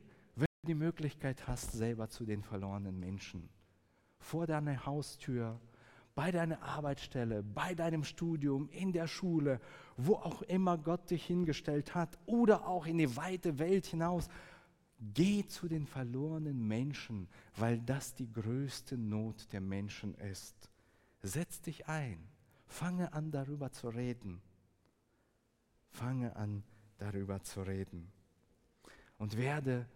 die 0.66 0.74
Möglichkeit 0.74 1.46
hast, 1.46 1.72
selber 1.72 2.08
zu 2.08 2.24
den 2.24 2.42
verlorenen 2.42 2.98
Menschen. 2.98 3.48
Vor 4.18 4.46
deiner 4.46 4.84
Haustür, 4.84 5.60
bei 6.14 6.32
deiner 6.32 6.62
Arbeitsstelle, 6.62 7.42
bei 7.42 7.74
deinem 7.74 8.02
Studium, 8.02 8.68
in 8.70 8.90
der 8.90 9.06
Schule, 9.06 9.60
wo 9.96 10.14
auch 10.14 10.42
immer 10.42 10.76
Gott 10.78 11.10
dich 11.10 11.24
hingestellt 11.26 11.94
hat 11.94 12.18
oder 12.26 12.66
auch 12.66 12.86
in 12.86 12.98
die 12.98 13.16
weite 13.16 13.58
Welt 13.58 13.86
hinaus. 13.86 14.28
Geh 14.98 15.46
zu 15.46 15.68
den 15.68 15.86
verlorenen 15.86 16.66
Menschen, 16.66 17.28
weil 17.56 17.80
das 17.80 18.14
die 18.14 18.32
größte 18.32 18.96
Not 18.96 19.52
der 19.52 19.60
Menschen 19.60 20.14
ist. 20.14 20.70
Setz 21.22 21.60
dich 21.60 21.86
ein, 21.86 22.18
fange 22.66 23.12
an 23.12 23.30
darüber 23.30 23.70
zu 23.72 23.88
reden. 23.88 24.40
Fange 25.90 26.34
an 26.36 26.62
darüber 26.98 27.42
zu 27.42 27.62
reden. 27.62 28.10
Und 29.18 29.36
werde 29.36 29.86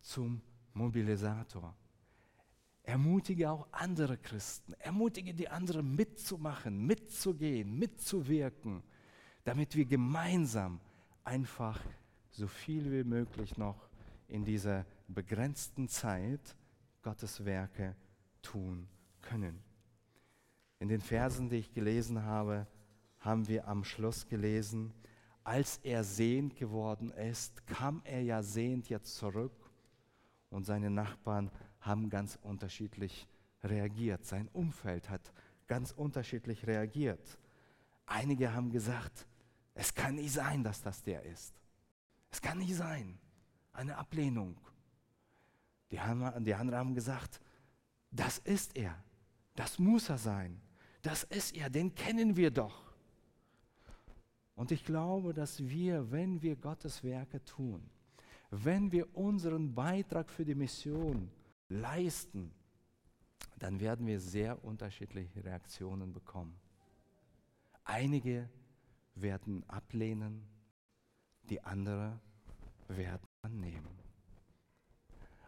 zum 0.00 0.40
Mobilisator. 0.72 1.74
Ermutige 2.82 3.50
auch 3.50 3.68
andere 3.70 4.16
Christen, 4.16 4.72
ermutige 4.74 5.34
die 5.34 5.48
anderen 5.48 5.94
mitzumachen, 5.94 6.86
mitzugehen, 6.86 7.78
mitzuwirken, 7.78 8.82
damit 9.44 9.76
wir 9.76 9.84
gemeinsam 9.84 10.80
einfach 11.22 11.78
so 12.30 12.46
viel 12.46 12.90
wie 12.90 13.04
möglich 13.04 13.58
noch 13.58 13.87
in 14.28 14.44
dieser 14.44 14.86
begrenzten 15.08 15.88
Zeit 15.88 16.56
Gottes 17.02 17.44
Werke 17.44 17.96
tun 18.42 18.88
können. 19.20 19.62
In 20.78 20.88
den 20.88 21.00
Versen, 21.00 21.48
die 21.48 21.56
ich 21.56 21.72
gelesen 21.72 22.22
habe, 22.22 22.66
haben 23.20 23.48
wir 23.48 23.66
am 23.66 23.82
Schluss 23.84 24.28
gelesen, 24.28 24.92
als 25.42 25.78
er 25.78 26.04
sehend 26.04 26.56
geworden 26.56 27.10
ist, 27.10 27.66
kam 27.66 28.02
er 28.04 28.22
ja 28.22 28.42
sehend 28.42 28.88
jetzt 28.90 29.16
zurück 29.16 29.52
und 30.50 30.64
seine 30.64 30.90
Nachbarn 30.90 31.50
haben 31.80 32.10
ganz 32.10 32.38
unterschiedlich 32.42 33.26
reagiert. 33.62 34.24
Sein 34.24 34.48
Umfeld 34.52 35.08
hat 35.08 35.32
ganz 35.66 35.92
unterschiedlich 35.92 36.66
reagiert. 36.66 37.38
Einige 38.06 38.52
haben 38.52 38.70
gesagt, 38.70 39.26
es 39.74 39.94
kann 39.94 40.16
nicht 40.16 40.32
sein, 40.32 40.62
dass 40.62 40.82
das 40.82 41.02
der 41.02 41.22
ist. 41.24 41.54
Es 42.30 42.40
kann 42.40 42.58
nicht 42.58 42.74
sein. 42.74 43.18
Eine 43.78 43.96
Ablehnung. 43.96 44.56
Die, 45.92 46.00
haben, 46.00 46.44
die 46.44 46.52
anderen 46.52 46.80
haben 46.80 46.94
gesagt, 46.96 47.40
das 48.10 48.38
ist 48.38 48.76
er. 48.76 48.92
Das 49.54 49.78
muss 49.78 50.08
er 50.08 50.18
sein. 50.18 50.60
Das 51.00 51.22
ist 51.22 51.56
er. 51.56 51.70
Den 51.70 51.94
kennen 51.94 52.36
wir 52.36 52.50
doch. 52.50 52.92
Und 54.56 54.72
ich 54.72 54.84
glaube, 54.84 55.32
dass 55.32 55.60
wir, 55.68 56.10
wenn 56.10 56.42
wir 56.42 56.56
Gottes 56.56 57.04
Werke 57.04 57.44
tun, 57.44 57.88
wenn 58.50 58.90
wir 58.90 59.16
unseren 59.16 59.72
Beitrag 59.72 60.28
für 60.28 60.44
die 60.44 60.56
Mission 60.56 61.30
leisten, 61.68 62.50
dann 63.60 63.78
werden 63.78 64.08
wir 64.08 64.18
sehr 64.18 64.64
unterschiedliche 64.64 65.44
Reaktionen 65.44 66.12
bekommen. 66.12 66.58
Einige 67.84 68.48
werden 69.14 69.62
ablehnen, 69.68 70.48
die 71.44 71.62
anderen 71.62 72.18
werden 72.88 73.27
annehmen. 73.48 73.98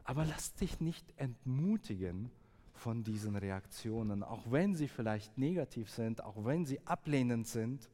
Aber 0.04 0.24
lass 0.24 0.54
dich 0.54 0.80
nicht 0.80 1.12
entmutigen 1.16 2.30
von 2.74 3.04
diesen 3.04 3.36
Reaktionen, 3.36 4.22
auch 4.22 4.50
wenn 4.50 4.74
sie 4.74 4.88
vielleicht 4.88 5.36
negativ 5.38 5.90
sind, 5.90 6.24
auch 6.24 6.44
wenn 6.44 6.64
sie 6.64 6.84
ablehnend 6.86 7.46
sind, 7.46 7.88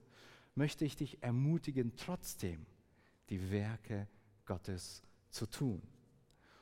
möchte 0.55 0.85
ich 0.85 0.97
dich 0.97 1.23
ermutigen, 1.23 1.95
trotzdem 1.97 2.65
die 3.29 3.51
Werke 3.51 4.07
Gottes 4.47 5.03
zu 5.31 5.47
tun. 5.47 5.83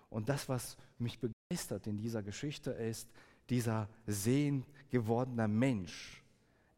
Und 0.08 0.28
das, 0.28 0.48
was 0.48 0.76
mich 0.98 1.18
begeistert 1.20 1.86
in 1.86 1.98
dieser 1.98 2.22
Geschichte, 2.22 2.70
ist 2.70 3.08
dieser 3.50 3.88
sehend 4.06 4.66
gewordener 4.90 5.48
Mensch. 5.48 6.24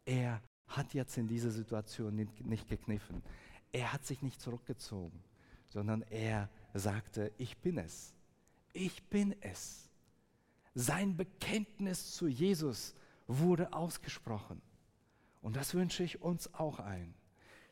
Er 0.05 0.43
hat 0.67 0.95
jetzt 0.95 1.17
in 1.17 1.29
dieser 1.29 1.51
Situation 1.51 2.15
nicht 2.17 2.69
gekniffen. 2.69 3.23
Er 3.73 3.93
hat 3.93 4.05
sich 4.05 4.21
nicht 4.23 4.41
zurückgezogen, 4.41 5.23
sondern 5.69 6.03
er 6.03 6.49
sagte, 6.75 7.33
ich 7.39 7.57
bin 7.59 7.79
es. 7.79 8.15
Ich 8.73 9.03
bin 9.05 9.35
es. 9.41 9.89
Sein 10.75 11.17
Bekenntnis 11.17 12.15
zu 12.15 12.29
Jesus 12.29 12.95
wurde 13.27 13.73
ausgesprochen. 13.73 14.61
Und 15.41 15.57
das 15.57 15.75
wünsche 15.75 16.03
ich 16.03 16.21
uns 16.21 16.53
auch 16.55 16.81
ein, 16.81 17.15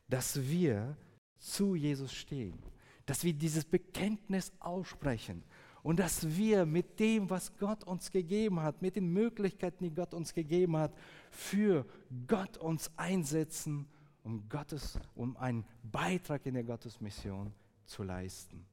dass 0.08 0.40
wir 0.48 0.96
zu 1.38 1.74
Jesus 1.74 2.12
stehen 2.12 2.58
dass 3.06 3.24
wir 3.24 3.32
dieses 3.32 3.64
Bekenntnis 3.64 4.52
aussprechen 4.60 5.42
und 5.82 5.98
dass 5.98 6.36
wir 6.36 6.64
mit 6.64 6.98
dem, 6.98 7.28
was 7.28 7.56
Gott 7.58 7.84
uns 7.84 8.10
gegeben 8.10 8.60
hat, 8.60 8.80
mit 8.80 8.96
den 8.96 9.12
Möglichkeiten, 9.12 9.84
die 9.84 9.94
Gott 9.94 10.14
uns 10.14 10.32
gegeben 10.32 10.76
hat, 10.76 10.94
für 11.30 11.86
Gott 12.26 12.56
uns 12.56 12.90
einsetzen, 12.96 13.86
um, 14.22 14.48
Gottes, 14.48 14.98
um 15.14 15.36
einen 15.36 15.64
Beitrag 15.82 16.46
in 16.46 16.54
der 16.54 16.64
Gottesmission 16.64 17.52
zu 17.86 18.02
leisten. 18.02 18.66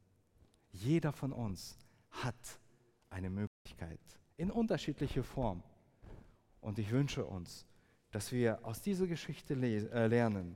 Jeder 0.71 1.11
von 1.11 1.31
uns 1.33 1.77
hat 2.11 2.59
eine 3.09 3.29
Möglichkeit 3.29 3.99
in 4.37 4.51
unterschiedlicher 4.51 5.23
Form. 5.23 5.63
Und 6.61 6.79
ich 6.79 6.91
wünsche 6.91 7.25
uns, 7.25 7.65
dass 8.11 8.31
wir 8.31 8.63
aus 8.65 8.81
dieser 8.81 9.07
Geschichte 9.07 9.53
äh, 9.53 10.07
lernen, 10.07 10.55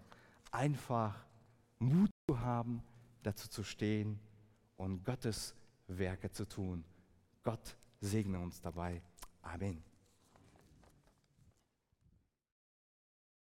einfach 0.52 1.26
Mut 1.80 2.10
zu 2.28 2.40
haben, 2.40 2.84
dazu 3.24 3.50
zu 3.50 3.64
stehen 3.64 4.20
und 4.78 5.04
Gottes 5.04 5.56
Werke 5.88 6.32
zu 6.32 6.48
tun. 6.48 6.84
Gott 7.44 7.78
segne 8.02 8.40
uns 8.40 8.62
dabei. 8.62 9.02
Amen. 9.42 9.95